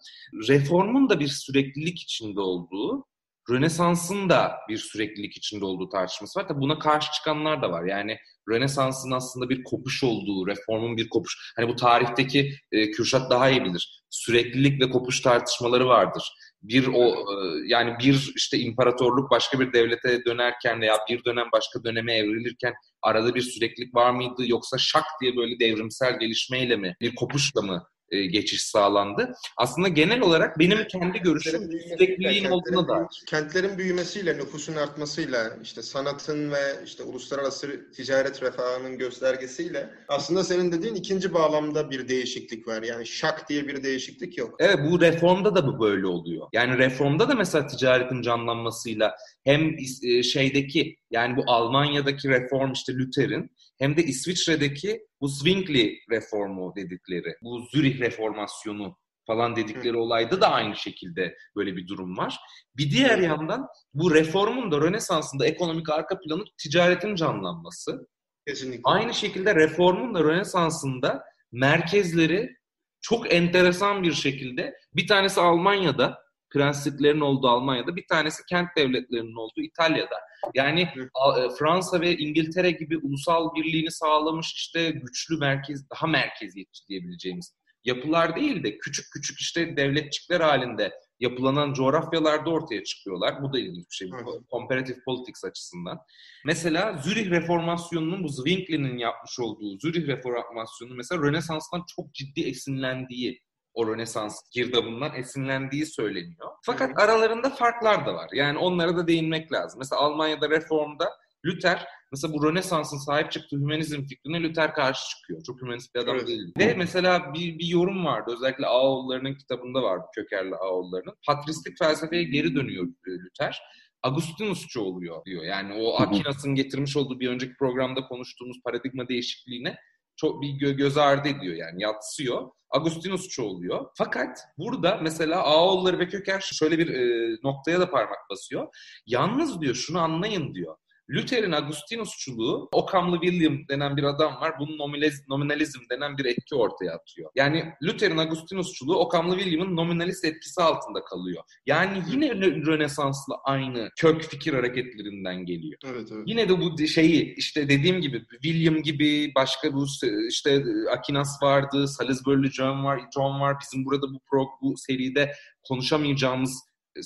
reformun 0.49 1.09
da 1.09 1.19
bir 1.19 1.27
süreklilik 1.27 2.01
içinde 2.01 2.39
olduğu, 2.39 3.05
Rönesans'ın 3.49 4.29
da 4.29 4.57
bir 4.69 4.77
süreklilik 4.77 5.37
içinde 5.37 5.65
olduğu 5.65 5.89
tartışması 5.89 6.39
var. 6.39 6.47
Tabi 6.47 6.59
buna 6.59 6.79
karşı 6.79 7.11
çıkanlar 7.11 7.61
da 7.61 7.71
var. 7.71 7.83
Yani 7.83 8.17
Rönesans'ın 8.49 9.11
aslında 9.11 9.49
bir 9.49 9.63
kopuş 9.63 10.03
olduğu, 10.03 10.47
reformun 10.47 10.97
bir 10.97 11.09
kopuş. 11.09 11.53
Hani 11.55 11.67
bu 11.67 11.75
tarihteki 11.75 12.53
e, 12.71 12.91
Kürşat 12.91 13.31
daha 13.31 13.49
iyi 13.49 13.65
bilir. 13.65 14.03
Süreklilik 14.09 14.81
ve 14.81 14.89
kopuş 14.89 15.21
tartışmaları 15.21 15.87
vardır. 15.87 16.33
Bir 16.61 16.87
o 16.87 17.09
e, 17.09 17.35
yani 17.67 17.95
bir 17.99 18.33
işte 18.35 18.57
imparatorluk 18.57 19.31
başka 19.31 19.59
bir 19.59 19.73
devlete 19.73 20.25
dönerken 20.25 20.81
veya 20.81 20.97
bir 21.09 21.25
dönem 21.25 21.47
başka 21.51 21.83
döneme 21.83 22.13
evrilirken 22.13 22.73
arada 23.01 23.35
bir 23.35 23.41
süreklilik 23.41 23.95
var 23.95 24.11
mıydı 24.11 24.47
yoksa 24.47 24.77
şak 24.77 25.05
diye 25.21 25.35
böyle 25.35 25.59
devrimsel 25.59 26.19
gelişmeyle 26.19 26.75
mi 26.75 26.95
bir 27.01 27.15
kopuşla 27.15 27.61
mı 27.61 27.87
e, 28.09 28.25
geçiş 28.25 28.61
sağlandı? 28.61 29.33
Aslında 29.57 29.87
genel 29.87 30.21
olarak 30.21 30.59
benim 30.59 30.87
kendi 30.87 31.19
görüşüm 31.19 31.69
sürekliliğin 31.97 32.45
olduğuna 32.45 32.87
dair. 32.87 33.07
kentlerin 33.27 33.77
büyümesiyle, 33.77 34.37
nüfusun 34.37 34.75
artmasıyla, 34.75 35.57
işte 35.63 35.81
sanatın 35.81 36.51
ve 36.51 36.83
işte 36.85 37.03
uluslararası 37.03 37.91
ticaret 37.91 38.43
refahının 38.43 38.97
göstergesiyle 38.97 39.89
aslında 40.07 40.43
senin 40.43 40.71
dediğin 40.71 40.95
ikinci 40.95 41.33
bağlamda 41.33 41.91
bir 41.91 42.07
değişiklik 42.07 42.67
var. 42.67 42.83
Yani 42.83 43.07
şak 43.07 43.49
diye 43.49 43.67
bir 43.67 43.83
değişiklik 43.83 44.37
yok. 44.37 44.55
Evet 44.59 44.79
bu 44.91 45.01
reformda 45.01 45.55
da 45.55 45.67
bu 45.67 45.79
böyle 45.79 46.07
oluyor. 46.07 46.47
Yani 46.53 46.77
reformda 46.77 47.29
da 47.29 47.35
mesela 47.35 47.67
ticaretin 47.67 48.21
canlanmasıyla 48.21 49.15
hem 49.43 49.75
e, 50.03 50.23
şeydeki 50.23 50.95
yani 51.11 51.37
bu 51.37 51.43
Almanya'daki 51.47 52.29
reform 52.29 52.71
işte 52.71 52.93
Luther'in 52.93 53.51
hem 53.77 53.97
de 53.97 54.03
İsviçre'deki 54.03 55.01
bu 55.21 55.27
Zwingli 55.27 55.99
reformu 56.11 56.73
dedikleri, 56.75 57.35
bu 57.41 57.67
Zürih 57.71 57.99
reformasyonu 57.99 58.97
falan 59.27 59.55
dedikleri 59.55 59.97
olayda 59.97 60.41
da 60.41 60.51
aynı 60.51 60.75
şekilde 60.75 61.35
böyle 61.55 61.75
bir 61.75 61.87
durum 61.87 62.17
var. 62.17 62.37
Bir 62.77 62.91
diğer 62.91 63.17
yandan 63.17 63.67
bu 63.93 64.13
reformun 64.13 64.71
da 64.71 64.81
Rönesans'ın 64.81 65.39
da 65.39 65.45
ekonomik 65.45 65.89
arka 65.89 66.19
planı 66.19 66.43
ticaretin 66.57 67.15
canlanması. 67.15 68.07
Kesinlikle. 68.47 68.81
Aynı 68.83 69.13
şekilde 69.13 69.55
reformun 69.55 70.15
da 70.15 70.23
Rönesans'ın 70.23 71.01
da 71.01 71.23
merkezleri 71.51 72.55
çok 73.01 73.33
enteresan 73.33 74.03
bir 74.03 74.13
şekilde 74.13 74.73
bir 74.95 75.07
tanesi 75.07 75.41
Almanya'da, 75.41 76.24
prensliklerin 76.55 77.19
olduğu 77.19 77.47
Almanya'da, 77.47 77.95
bir 77.95 78.07
tanesi 78.07 78.43
kent 78.49 78.67
devletlerinin 78.77 79.35
olduğu 79.35 79.61
İtalya'da. 79.61 80.15
Yani 80.53 80.81
e, 80.81 81.49
Fransa 81.59 82.01
ve 82.01 82.17
İngiltere 82.17 82.71
gibi 82.71 82.97
ulusal 82.97 83.55
birliğini 83.55 83.91
sağlamış 83.91 84.53
işte 84.53 84.89
güçlü 84.89 85.37
merkez, 85.37 85.89
daha 85.89 86.07
merkeziyetçi 86.07 86.87
diyebileceğimiz 86.87 87.55
yapılar 87.85 88.35
değil 88.35 88.63
de 88.63 88.77
küçük 88.77 89.05
küçük 89.13 89.39
işte 89.39 89.77
devletçikler 89.77 90.41
halinde 90.41 90.91
yapılanan 91.19 91.73
coğrafyalarda 91.73 92.49
ortaya 92.49 92.83
çıkıyorlar. 92.83 93.43
Bu 93.43 93.53
da 93.53 93.59
ilginç 93.59 93.85
bir 93.89 93.95
şey. 93.95 94.09
Evet. 94.13 94.49
Comparative 94.51 94.97
politics 95.05 95.45
açısından. 95.45 95.99
Mesela 96.45 96.97
Zürih 96.97 97.31
Reformasyonu'nun 97.31 98.23
bu 98.23 98.29
Zwingli'nin 98.29 98.97
yapmış 98.97 99.39
olduğu 99.39 99.79
Zürih 99.79 100.07
Reformasyonu 100.07 100.95
mesela 100.95 101.21
Rönesans'tan 101.21 101.83
çok 101.95 102.13
ciddi 102.13 102.41
esinlendiği 102.41 103.44
o 103.75 103.87
Rönesans 103.87 104.39
girdabından 104.51 105.15
esinlendiği 105.15 105.85
söyleniyor. 105.85 106.51
Fakat 106.65 106.99
aralarında 106.99 107.49
farklar 107.49 108.05
da 108.05 108.13
var. 108.13 108.29
Yani 108.33 108.57
onlara 108.57 108.97
da 108.97 109.07
değinmek 109.07 109.51
lazım. 109.51 109.79
Mesela 109.79 110.01
Almanya'da 110.01 110.49
reformda 110.49 111.09
Luther 111.45 111.85
mesela 112.11 112.33
bu 112.33 112.47
Rönesans'ın 112.47 112.97
sahip 112.97 113.31
çıktığı 113.31 113.55
hümanizm 113.55 114.03
fikrine 114.03 114.43
Luther 114.43 114.73
karşı 114.73 115.09
çıkıyor. 115.09 115.43
Çok 115.43 115.61
hümanist 115.61 115.95
bir 115.95 115.99
adam 115.99 116.15
Evet. 116.15 116.27
değil. 116.27 116.53
Ve 116.57 116.73
mesela 116.73 117.33
bir, 117.33 117.59
bir 117.59 117.67
yorum 117.67 118.05
vardı. 118.05 118.33
Özellikle 118.33 118.65
Ağoğulları'nın 118.65 119.35
kitabında 119.35 119.83
vardı. 119.83 120.05
Kökerli 120.15 120.55
Ağoğulları'nın. 120.55 121.15
Patristik 121.27 121.77
felsefeye 121.79 122.23
geri 122.23 122.55
dönüyor 122.55 122.83
e, 122.85 123.11
Luther. 123.11 123.61
Agustinusçu 124.03 124.81
oluyor 124.81 125.25
diyor. 125.25 125.43
Yani 125.43 125.73
o. 125.73 126.01
Aquinas'ın 126.01 126.55
getirmiş 126.55 126.97
olduğu 126.97 127.19
bir 127.19 127.29
önceki 127.29 127.55
programda 127.55 128.07
konuştuğumuz 128.07 128.57
paradigma 128.63 129.07
değişikliğine 129.07 129.77
çok 130.15 130.41
bir 130.41 130.47
gö- 130.47 130.75
göz 130.77 130.97
ardı 130.97 131.27
ediyor 131.27 131.55
yani 131.55 131.83
yatsıyor. 131.83 132.49
Agustinusçu 132.75 133.43
oluyor. 133.43 133.85
Fakat 133.93 134.39
burada 134.57 134.99
mesela 135.01 135.43
Ağoğulları 135.43 135.99
ve 135.99 136.07
Köker 136.07 136.39
şöyle 136.39 136.77
bir 136.77 136.87
e, 136.87 137.35
noktaya 137.43 137.79
da 137.79 137.89
parmak 137.89 138.29
basıyor. 138.29 138.67
Yalnız 139.07 139.61
diyor 139.61 139.75
şunu 139.75 139.99
anlayın 139.99 140.55
diyor. 140.55 140.75
Luther'in 141.09 141.51
Agustinusçuluğu, 141.51 142.69
Okamlı 142.71 143.21
William 143.21 143.67
denen 143.69 143.97
bir 143.97 144.03
adam 144.03 144.41
var. 144.41 144.53
Bunun 144.59 144.77
nominaliz- 144.77 145.23
nominalizm 145.29 145.79
denen 145.91 146.17
bir 146.17 146.25
etki 146.25 146.55
ortaya 146.55 146.91
atıyor. 146.95 147.31
Yani 147.35 147.73
Luther'in 147.83 148.17
Agustinusçuluğu 148.17 148.95
Okamlı 148.95 149.37
William'ın 149.39 149.75
nominalist 149.75 150.25
etkisi 150.25 150.61
altında 150.61 151.03
kalıyor. 151.03 151.43
Yani 151.65 152.03
yine 152.11 152.27
Rö- 152.27 152.65
Rönesans'la 152.65 153.35
aynı 153.43 153.89
kök 153.97 154.21
fikir 154.23 154.53
hareketlerinden 154.53 155.45
geliyor. 155.45 155.79
Evet, 155.85 156.09
evet. 156.11 156.23
Yine 156.25 156.49
de 156.49 156.61
bu 156.61 156.87
şeyi 156.87 157.35
işte 157.35 157.69
dediğim 157.69 158.01
gibi 158.01 158.23
William 158.41 158.81
gibi 158.81 159.31
başka 159.35 159.73
bu 159.73 159.85
işte 160.29 160.63
Aquinas 160.97 161.43
vardı, 161.43 161.87
Salisbury 161.87 162.51
John 162.51 162.83
var, 162.85 163.01
John 163.15 163.39
var. 163.39 163.55
Bizim 163.61 163.85
burada 163.85 164.13
bu 164.13 164.19
pro, 164.29 164.47
bu 164.61 164.77
seride 164.77 165.31
konuşamayacağımız 165.67 166.63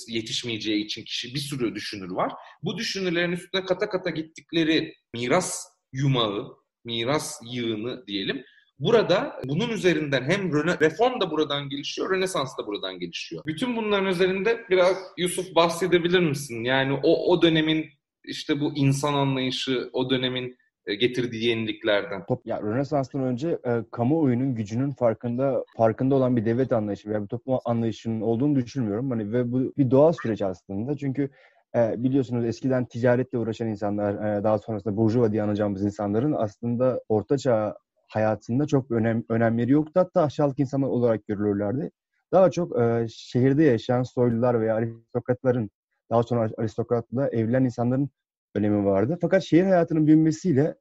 yetişmeyeceği 0.07 0.85
için 0.85 1.03
kişi 1.03 1.35
bir 1.35 1.39
sürü 1.39 1.75
düşünür 1.75 2.11
var. 2.11 2.31
Bu 2.63 2.77
düşünürlerin 2.77 3.31
üstüne 3.31 3.65
kata 3.65 3.89
kata 3.89 4.09
gittikleri 4.09 4.93
miras 5.13 5.65
yumağı, 5.93 6.47
miras 6.85 7.39
yığını 7.51 8.07
diyelim. 8.07 8.43
Burada 8.79 9.41
bunun 9.45 9.69
üzerinden 9.69 10.23
hem 10.23 10.53
reform 10.81 11.21
da 11.21 11.31
buradan 11.31 11.69
gelişiyor, 11.69 12.09
Rönesans 12.09 12.57
da 12.57 12.67
buradan 12.67 12.99
gelişiyor. 12.99 13.43
Bütün 13.45 13.75
bunların 13.75 14.05
üzerinde 14.05 14.65
biraz 14.69 14.97
Yusuf 15.17 15.55
bahsedebilir 15.55 16.19
misin? 16.19 16.63
Yani 16.63 16.99
o 17.03 17.31
o 17.31 17.41
dönemin 17.41 17.89
işte 18.23 18.59
bu 18.59 18.73
insan 18.75 19.13
anlayışı, 19.13 19.89
o 19.93 20.09
dönemin 20.09 20.57
getirdiği 20.93 21.45
yeniliklerden. 21.45 22.23
Ya 22.45 22.61
Rönesans'tan 22.61 23.23
önce 23.23 23.59
e, 23.65 23.83
kamuoyunun 23.91 24.55
gücünün 24.55 24.91
farkında 24.91 25.63
farkında 25.77 26.15
olan 26.15 26.37
bir 26.37 26.45
devlet 26.45 26.71
anlayışı 26.71 27.09
veya 27.09 27.23
bir 27.23 27.27
toplum 27.27 27.59
anlayışının 27.65 28.21
olduğunu 28.21 28.55
düşünmüyorum. 28.55 29.09
Hani 29.09 29.31
ve 29.31 29.51
bu 29.51 29.73
bir 29.77 29.91
doğal 29.91 30.13
süreç 30.13 30.41
aslında. 30.41 30.97
Çünkü 30.97 31.29
e, 31.75 32.03
biliyorsunuz 32.03 32.45
eskiden 32.45 32.85
ticaretle 32.85 33.37
uğraşan 33.37 33.67
insanlar, 33.67 34.39
e, 34.39 34.43
daha 34.43 34.57
sonrasında 34.57 34.97
burjuva 34.97 35.31
diye 35.31 35.43
anacağımız 35.43 35.83
insanların 35.83 36.33
aslında 36.33 37.01
ortaçağ 37.09 37.75
hayatında 38.07 38.67
çok 38.67 38.91
önem 38.91 39.23
önemleri 39.29 39.71
yoktu. 39.71 39.91
Hatta 39.95 40.23
aşağılık 40.23 40.59
insanlar 40.59 40.87
olarak 40.87 41.27
görülürlerdi. 41.27 41.91
Daha 42.31 42.51
çok 42.51 42.79
e, 42.81 43.05
şehirde 43.09 43.63
yaşayan 43.63 44.03
soylular 44.03 44.61
veya 44.61 44.75
aristokratların, 44.75 45.69
daha 46.11 46.23
sonra 46.23 46.49
aristokratla 46.57 47.29
evlenen 47.29 47.65
insanların 47.65 48.09
önemi 48.55 48.85
vardı. 48.85 49.17
Fakat 49.21 49.43
şehir 49.43 49.63
hayatının 49.63 50.07
büyümesiyle 50.07 50.75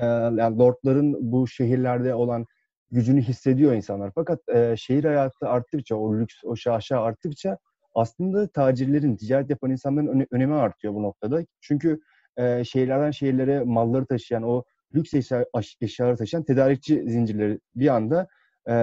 e, 0.00 0.06
yani 0.06 0.58
lordların 0.58 1.32
bu 1.32 1.46
şehirlerde 1.48 2.14
olan 2.14 2.46
gücünü 2.90 3.22
hissediyor 3.22 3.72
insanlar. 3.72 4.12
Fakat 4.14 4.40
e, 4.48 4.74
şehir 4.76 5.04
hayatı 5.04 5.48
arttıkça, 5.48 5.96
o 5.96 6.18
lüks, 6.18 6.34
o 6.44 6.56
şaşa 6.56 7.00
arttıkça 7.00 7.58
aslında 7.94 8.48
tacirlerin, 8.48 9.16
ticaret 9.16 9.50
yapan 9.50 9.70
insanların 9.70 10.06
öne, 10.06 10.26
önemi 10.30 10.54
artıyor 10.54 10.94
bu 10.94 11.02
noktada. 11.02 11.44
Çünkü 11.60 12.00
e, 12.36 12.64
şehirlerden 12.64 13.10
şehirlere 13.10 13.60
malları 13.60 14.06
taşıyan, 14.06 14.42
o 14.42 14.62
lüks 14.94 15.14
eşya, 15.14 15.46
eşyaları 15.80 16.16
taşıyan 16.16 16.44
tedarikçi 16.44 17.10
zincirleri 17.10 17.60
bir 17.74 17.88
anda 17.88 18.28
e, 18.68 18.74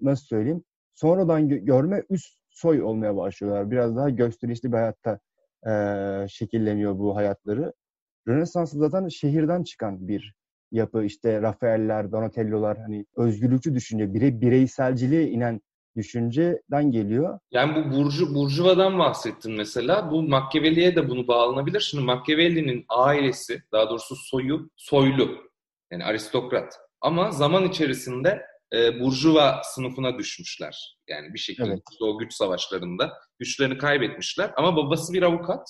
nasıl 0.00 0.24
söyleyeyim 0.24 0.64
sonradan 0.94 1.48
gö- 1.48 1.64
görme 1.64 2.02
üst 2.10 2.34
soy 2.50 2.82
olmaya 2.82 3.16
başlıyorlar. 3.16 3.70
Biraz 3.70 3.96
daha 3.96 4.10
gösterişli 4.10 4.72
bir 4.72 4.76
hayatta 4.76 5.18
e, 5.68 5.72
şekilleniyor 6.28 6.98
bu 6.98 7.16
hayatları. 7.16 7.72
Rönesans 8.28 8.72
zaten 8.72 9.08
şehirden 9.08 9.62
çıkan 9.62 10.08
bir 10.08 10.34
yapı. 10.72 11.04
İşte 11.04 11.42
Rafael'ler, 11.42 12.12
Donatello'lar 12.12 12.78
hani 12.78 13.06
özgürlükçü 13.16 13.74
düşünce, 13.74 14.14
birey, 14.14 14.40
bireyselciliğe 14.40 15.28
inen 15.28 15.60
düşünceden 15.96 16.90
geliyor. 16.90 17.38
Yani 17.50 17.74
bu 17.74 17.96
Burju, 17.96 18.34
Burjuva'dan 18.34 18.98
bahsettin 18.98 19.52
mesela. 19.52 20.10
Bu 20.10 20.22
Machiavelli'ye 20.22 20.96
de 20.96 21.08
bunu 21.08 21.28
bağlanabilir. 21.28 21.80
Şimdi 21.80 22.04
Machiavelli'nin 22.04 22.84
ailesi, 22.88 23.62
daha 23.72 23.90
doğrusu 23.90 24.16
soyu 24.16 24.70
soylu. 24.76 25.28
Yani 25.90 26.04
aristokrat. 26.04 26.78
Ama 27.00 27.30
zaman 27.30 27.64
içerisinde 27.64 28.46
e, 28.74 29.00
Burjuva 29.00 29.60
sınıfına 29.64 30.18
düşmüşler. 30.18 30.98
Yani 31.08 31.34
bir 31.34 31.38
şekilde 31.38 31.68
Evet. 31.68 31.82
o 32.02 32.18
güç 32.18 32.34
savaşlarında 32.34 33.12
güçlerini 33.38 33.78
kaybetmişler. 33.78 34.50
Ama 34.56 34.76
babası 34.76 35.12
bir 35.12 35.22
avukat 35.22 35.68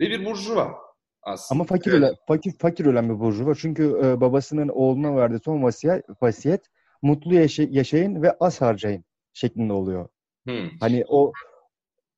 ve 0.00 0.10
bir 0.10 0.24
Burjuva 0.24 0.74
aslında. 1.22 1.56
Ama 1.60 1.64
fakir 1.64 1.90
Evet. 1.90 1.98
ölen, 2.02 2.14
fakir, 2.28 2.52
fakir 2.58 2.86
ölen 2.86 3.08
bir 3.08 3.20
burjuva. 3.20 3.54
Çünkü 3.54 4.00
e, 4.04 4.20
babasının 4.20 4.68
oğluna 4.68 5.16
verdiği 5.16 5.38
son 5.44 5.62
vasiyet, 5.62 6.04
vasiyet 6.22 6.60
mutlu 7.02 7.34
yaşa- 7.34 7.68
yaşayın 7.70 8.22
ve 8.22 8.32
az 8.40 8.60
harcayın 8.60 9.04
şeklinde 9.32 9.72
oluyor. 9.72 10.08
Hmm. 10.46 10.70
Hani 10.80 11.04
o 11.08 11.32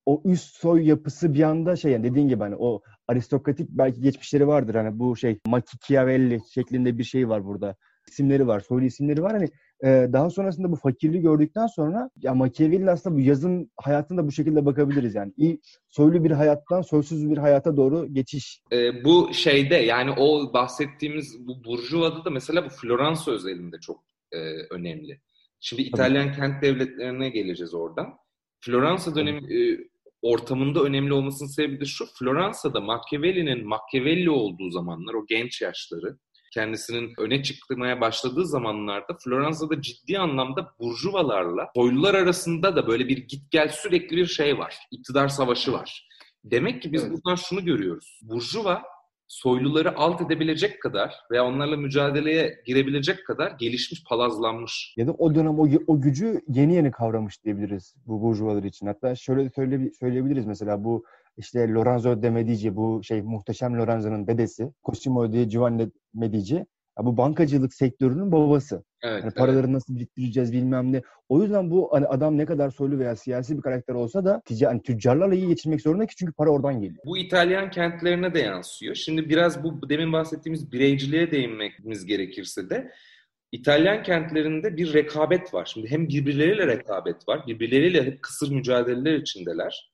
o 0.06 0.22
üst 0.24 0.56
soy 0.56 0.88
yapısı 0.88 1.34
bir 1.34 1.42
anda 1.42 1.76
şey 1.76 1.92
yani 1.92 2.04
dediğin 2.10 2.28
gibi 2.28 2.40
hani 2.40 2.56
o 2.58 2.82
aristokratik 3.08 3.68
belki 3.70 4.00
geçmişleri 4.00 4.46
vardır 4.46 4.74
hani 4.74 4.98
bu 4.98 5.16
şey 5.16 5.40
Machiavelli 5.46 6.40
şeklinde 6.54 6.98
bir 6.98 7.04
şey 7.04 7.28
var 7.28 7.44
burada. 7.44 7.76
İsimleri 8.08 8.46
var, 8.46 8.60
soylu 8.60 8.84
isimleri 8.84 9.22
var. 9.22 9.32
Hani 9.32 9.48
e, 9.84 10.08
daha 10.12 10.30
sonrasında 10.30 10.72
bu 10.72 10.76
fakirliği 10.76 11.22
gördükten 11.22 11.66
sonra 11.66 12.10
ya 12.22 12.34
Machiavelli 12.34 12.90
aslında 12.90 13.16
bu 13.16 13.20
yazın 13.20 13.70
hayatında 13.76 14.26
bu 14.26 14.32
şekilde 14.32 14.66
bakabiliriz 14.66 15.14
yani. 15.14 15.32
İyi, 15.36 15.60
soylu 15.90 16.24
bir 16.24 16.30
hayattan 16.30 16.82
soysuz 16.82 17.30
bir 17.30 17.38
hayata 17.38 17.76
doğru 17.76 18.14
geçiş. 18.14 18.60
E, 18.72 19.04
bu 19.04 19.30
şeyde 19.34 19.74
yani 19.74 20.10
o 20.10 20.52
bahsettiğimiz 20.52 21.46
bu 21.46 21.64
Burjuva'da 21.64 22.24
da 22.24 22.30
mesela 22.30 22.64
bu 22.64 22.68
Floransa 22.68 23.32
özelinde 23.32 23.76
çok 23.80 24.04
e, 24.32 24.38
önemli. 24.70 25.20
Şimdi 25.60 25.82
İtalyan 25.82 26.32
kent 26.32 26.62
devletlerine 26.62 27.28
geleceğiz 27.28 27.74
oradan. 27.74 28.14
Floransa 28.60 29.14
dönemi 29.14 29.54
e, 29.54 29.78
ortamında 30.22 30.82
önemli 30.82 31.12
olmasının 31.12 31.48
sebebi 31.48 31.80
de 31.80 31.84
şu. 31.84 32.06
Floransa'da 32.18 32.80
Machiavelli'nin 32.80 33.66
Machiavelli 33.66 34.30
olduğu 34.30 34.70
zamanlar, 34.70 35.14
o 35.14 35.26
genç 35.26 35.62
yaşları, 35.62 36.18
kendisinin 36.54 37.12
öne 37.18 37.42
çıkmaya 37.42 38.00
başladığı 38.00 38.46
zamanlarda 38.46 39.16
Floransa'da 39.24 39.82
ciddi 39.82 40.18
anlamda 40.18 40.74
burjuvalarla 40.80 41.70
soylular 41.76 42.14
arasında 42.14 42.76
da 42.76 42.86
böyle 42.86 43.08
bir 43.08 43.18
git 43.18 43.50
gel 43.50 43.68
sürekli 43.68 44.16
bir 44.16 44.26
şey 44.26 44.58
var. 44.58 44.76
İktidar 44.90 45.28
savaşı 45.28 45.72
var. 45.72 46.08
Demek 46.44 46.82
ki 46.82 46.92
biz 46.92 47.02
Evet. 47.02 47.12
buradan 47.12 47.34
şunu 47.34 47.64
görüyoruz. 47.64 48.20
Burjuva 48.22 48.82
soyluları 49.28 49.98
alt 49.98 50.20
edebilecek 50.20 50.82
kadar 50.82 51.14
veya 51.30 51.44
onlarla 51.44 51.76
mücadeleye 51.76 52.62
girebilecek 52.66 53.26
kadar 53.26 53.50
gelişmiş, 53.50 54.04
palazlanmış. 54.04 54.94
Ya 54.96 55.06
da 55.06 55.12
o 55.12 55.34
dönem 55.34 55.58
o, 55.58 55.68
o 55.86 56.00
gücü 56.00 56.40
yeni 56.48 56.74
yeni 56.74 56.90
kavramış 56.90 57.44
diyebiliriz 57.44 57.94
bu 58.06 58.22
burjuvalar 58.22 58.62
için. 58.62 58.86
Hatta 58.86 59.14
şöyle 59.14 59.50
söyle, 59.50 59.90
söyleyebiliriz 60.00 60.46
mesela 60.46 60.84
bu 60.84 61.04
işte 61.36 61.68
Lorenzo 61.68 62.22
de 62.22 62.30
Medici 62.30 62.76
bu 62.76 63.02
şey 63.02 63.22
muhteşem 63.22 63.78
Lorenzo'nun 63.78 64.26
dedesi 64.26 64.72
Cosimo 64.84 65.32
di 65.32 65.48
Giovanni 65.48 65.90
Medici 66.14 66.66
ya 66.98 67.04
bu 67.06 67.16
bankacılık 67.16 67.74
sektörünün 67.74 68.32
babası. 68.32 68.84
Evet, 69.02 69.22
Hani 69.22 69.34
paraları 69.34 69.72
nasıl 69.72 69.96
biriktireceğiz 69.96 70.52
bilmem 70.52 70.92
ne. 70.92 71.02
O 71.28 71.42
yüzden 71.42 71.70
bu 71.70 71.92
hani 71.92 72.06
adam 72.06 72.38
ne 72.38 72.46
kadar 72.46 72.70
soylu 72.70 72.98
veya 72.98 73.16
siyasi 73.16 73.56
bir 73.56 73.62
karakter 73.62 73.94
olsa 73.94 74.24
da 74.24 74.42
tica, 74.44 74.68
hani 74.70 74.82
tüccarlarla 74.82 75.34
iyi 75.34 75.48
geçinmek 75.48 75.80
zorunda 75.80 76.06
ki 76.06 76.16
çünkü 76.16 76.32
para 76.32 76.50
oradan 76.50 76.80
geliyor. 76.80 77.02
Bu 77.06 77.18
İtalyan 77.18 77.70
kentlerine 77.70 78.34
de 78.34 78.40
yansıyor. 78.40 78.94
Şimdi 78.94 79.28
biraz 79.28 79.64
bu 79.64 79.88
demin 79.88 80.12
bahsettiğimiz 80.12 80.72
bireyciliğe 80.72 81.30
değinmemiz 81.30 82.06
gerekirse 82.06 82.70
de 82.70 82.90
İtalyan 83.52 84.02
kentlerinde 84.02 84.76
bir 84.76 84.94
rekabet 84.94 85.54
var. 85.54 85.70
Şimdi 85.74 85.90
hem 85.90 86.08
birbirleriyle 86.08 86.66
rekabet 86.66 87.28
var, 87.28 87.46
birbirleriyle 87.46 88.04
hep 88.04 88.22
kısır 88.22 88.52
mücadeleler 88.52 89.14
içindeler. 89.14 89.93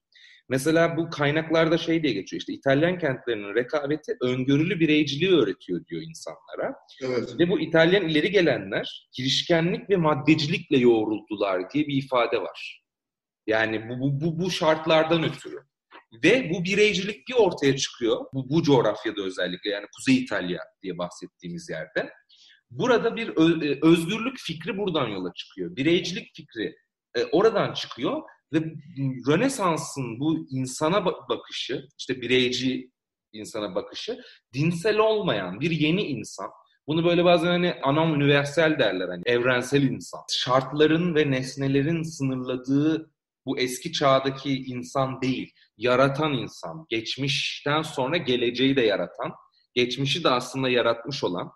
Mesela 0.51 0.97
bu 0.97 1.11
kaynaklarda 1.11 1.79
şey 1.79 2.03
diye 2.03 2.13
geçiyor 2.13 2.41
işte 2.41 2.53
İtalyan 2.53 2.99
kentlerinin 2.99 3.55
rekabeti 3.55 4.17
öngörülü 4.21 4.81
bireyciliği 4.81 5.31
öğretiyor 5.31 5.87
diyor 5.87 6.03
insanlara. 6.03 6.77
Evet. 7.03 7.39
Ve 7.39 7.49
bu 7.49 7.61
İtalyan 7.61 8.09
ileri 8.09 8.31
gelenler 8.31 9.09
girişkenlik 9.13 9.91
ve 9.91 9.97
maddecilikle 9.97 10.77
yoğruldular 10.79 11.71
diye 11.71 11.87
bir 11.87 12.03
ifade 12.05 12.43
var. 12.43 12.83
Yani 13.47 13.89
bu, 13.89 14.01
bu, 14.01 14.21
bu, 14.21 14.41
bu 14.41 14.51
şartlardan 14.51 15.25
ötürü. 15.25 15.57
Ve 16.25 16.51
bu 16.55 16.65
bireycilik 16.65 17.29
bir 17.29 17.35
ortaya 17.35 17.77
çıkıyor. 17.77 18.25
Bu, 18.35 18.51
bu 18.51 18.63
coğrafyada 18.63 19.23
özellikle 19.23 19.71
yani 19.71 19.87
Kuzey 19.97 20.19
İtalya 20.19 20.61
diye 20.83 20.99
bahsettiğimiz 20.99 21.71
yerde. 21.71 22.11
Burada 22.71 23.17
bir 23.17 23.29
e, 23.29 23.79
özgürlük 23.83 24.39
fikri 24.39 24.79
buradan 24.79 25.09
yola 25.09 25.33
çıkıyor. 25.35 25.77
Bireycilik 25.77 26.37
fikri 26.37 26.77
e, 27.15 27.25
oradan 27.25 27.73
çıkıyor 27.73 28.23
ve 28.53 28.59
Rönesans'ın 29.29 30.21
bu 30.21 30.47
insana 30.51 30.97
ba- 30.97 31.29
bakışı, 31.29 31.89
işte 31.99 32.21
bireyci 32.21 32.91
insana 33.33 33.75
bakışı, 33.75 34.21
dinsel 34.55 34.99
olmayan 34.99 35.61
bir 35.61 35.71
yeni 35.71 36.03
insan, 36.03 36.51
bunu 36.87 37.05
böyle 37.05 37.25
bazen 37.25 37.47
hani 37.47 37.75
anom 37.83 38.13
universel 38.13 38.79
derler 38.79 39.09
hani 39.09 39.23
evrensel 39.27 39.83
insan. 39.83 40.21
Şartların 40.31 41.15
ve 41.15 41.31
nesnelerin 41.31 42.03
sınırladığı 42.03 43.11
bu 43.47 43.59
eski 43.59 43.93
çağdaki 43.93 44.65
insan 44.65 45.23
değil, 45.23 45.53
yaratan 45.77 46.33
insan. 46.33 46.87
Geçmişten 46.89 47.83
sonra 47.83 48.17
geleceği 48.17 48.77
de 48.77 48.81
yaratan, 48.81 49.33
geçmişi 49.75 50.25
de 50.25 50.29
aslında 50.31 50.69
yaratmış 50.69 51.25
olan 51.25 51.51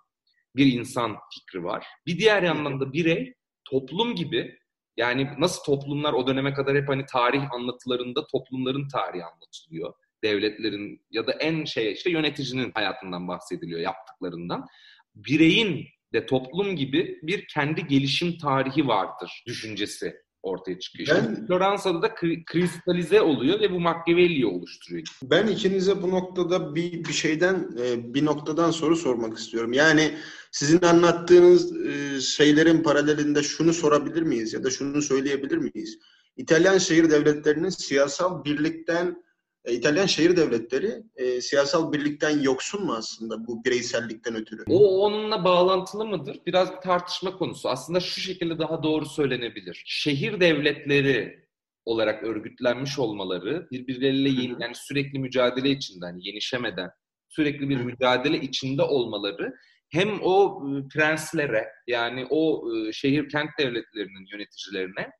bir 0.56 0.72
insan 0.72 1.16
fikri 1.34 1.64
var. 1.64 1.86
Bir 2.06 2.18
diğer 2.18 2.42
yandan 2.42 2.80
da 2.80 2.92
birey 2.92 3.34
toplum 3.64 4.14
gibi 4.14 4.58
yani 4.96 5.30
nasıl 5.38 5.62
toplumlar 5.62 6.12
o 6.12 6.26
döneme 6.26 6.54
kadar 6.54 6.76
hep 6.76 6.88
hani 6.88 7.06
tarih 7.06 7.52
anlatılarında 7.52 8.26
toplumların 8.26 8.88
tarihi 8.88 9.24
anlatılıyor. 9.24 9.94
Devletlerin 10.24 11.06
ya 11.10 11.26
da 11.26 11.32
en 11.32 11.64
şey 11.64 11.92
işte 11.92 12.10
yöneticinin 12.10 12.72
hayatından 12.74 13.28
bahsediliyor, 13.28 13.80
yaptıklarından. 13.80 14.66
Bireyin 15.14 15.86
de 16.12 16.26
toplum 16.26 16.76
gibi 16.76 17.18
bir 17.22 17.46
kendi 17.46 17.86
gelişim 17.86 18.38
tarihi 18.38 18.88
vardır 18.88 19.42
düşüncesi 19.46 20.23
ortaya 20.44 20.78
çıkıyor. 20.78 21.08
Ben- 21.08 21.22
Şimdi 21.24 21.46
Floransa'da 21.46 22.02
da 22.02 22.06
kri- 22.08 22.44
kristalize 22.44 23.20
oluyor 23.20 23.60
ve 23.60 23.70
bu 23.72 23.80
Machiavelli'yi 23.80 24.46
oluşturuyor. 24.46 25.06
Ben 25.22 25.46
ikinize 25.46 26.02
bu 26.02 26.10
noktada 26.10 26.74
bir 26.74 27.04
bir 27.04 27.12
şeyden 27.12 27.68
e, 27.84 28.14
bir 28.14 28.24
noktadan 28.24 28.70
soru 28.70 28.96
sormak 28.96 29.38
istiyorum. 29.38 29.72
Yani 29.72 30.14
sizin 30.50 30.82
anlattığınız 30.82 31.86
e, 31.86 32.20
şeylerin 32.20 32.82
paralelinde 32.82 33.42
şunu 33.42 33.72
sorabilir 33.72 34.22
miyiz 34.22 34.52
ya 34.52 34.64
da 34.64 34.70
şunu 34.70 35.02
söyleyebilir 35.02 35.56
miyiz? 35.56 35.98
İtalyan 36.36 36.78
şehir 36.78 37.10
devletlerinin 37.10 37.68
siyasal 37.68 38.44
birlikten 38.44 39.24
İtalyan 39.68 40.06
şehir 40.06 40.36
devletleri 40.36 41.02
e, 41.16 41.40
siyasal 41.40 41.92
birlikten 41.92 42.40
yoksun 42.40 42.84
mu 42.84 42.94
aslında 42.94 43.46
bu 43.46 43.64
bireysellikten 43.64 44.34
ötürü? 44.34 44.64
O 44.68 45.04
onunla 45.04 45.44
bağlantılı 45.44 46.06
mıdır? 46.06 46.40
Biraz 46.46 46.72
bir 46.72 46.80
tartışma 46.80 47.36
konusu. 47.36 47.68
Aslında 47.68 48.00
şu 48.00 48.20
şekilde 48.20 48.58
daha 48.58 48.82
doğru 48.82 49.06
söylenebilir. 49.06 49.82
Şehir 49.86 50.40
devletleri 50.40 51.44
olarak 51.84 52.22
örgütlenmiş 52.22 52.98
olmaları 52.98 53.68
birbirleriyle 53.70 54.28
yeni, 54.28 54.62
yani 54.62 54.74
sürekli 54.74 55.18
mücadele 55.18 55.70
içinde 55.70 56.06
hani 56.06 56.28
yenişemeden 56.28 56.90
sürekli 57.28 57.68
bir 57.68 57.76
mücadele 57.76 58.40
içinde 58.40 58.82
olmaları 58.82 59.54
hem 59.90 60.18
o 60.22 60.62
e, 60.68 60.88
prenslere 60.88 61.68
yani 61.86 62.26
o 62.30 62.72
e, 62.76 62.92
şehir 62.92 63.28
kent 63.28 63.50
devletlerinin 63.58 64.26
yöneticilerine 64.32 65.10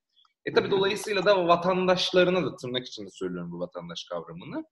e 0.47 0.53
tabi 0.53 0.71
dolayısıyla 0.71 1.25
da 1.25 1.49
vatandaşlarına 1.49 2.45
da 2.45 2.57
tırnak 2.57 2.87
içinde 2.87 3.11
söylüyorum 3.11 3.53
bu 3.53 3.61
vatandaş 3.61 4.05
kavramını 4.05 4.65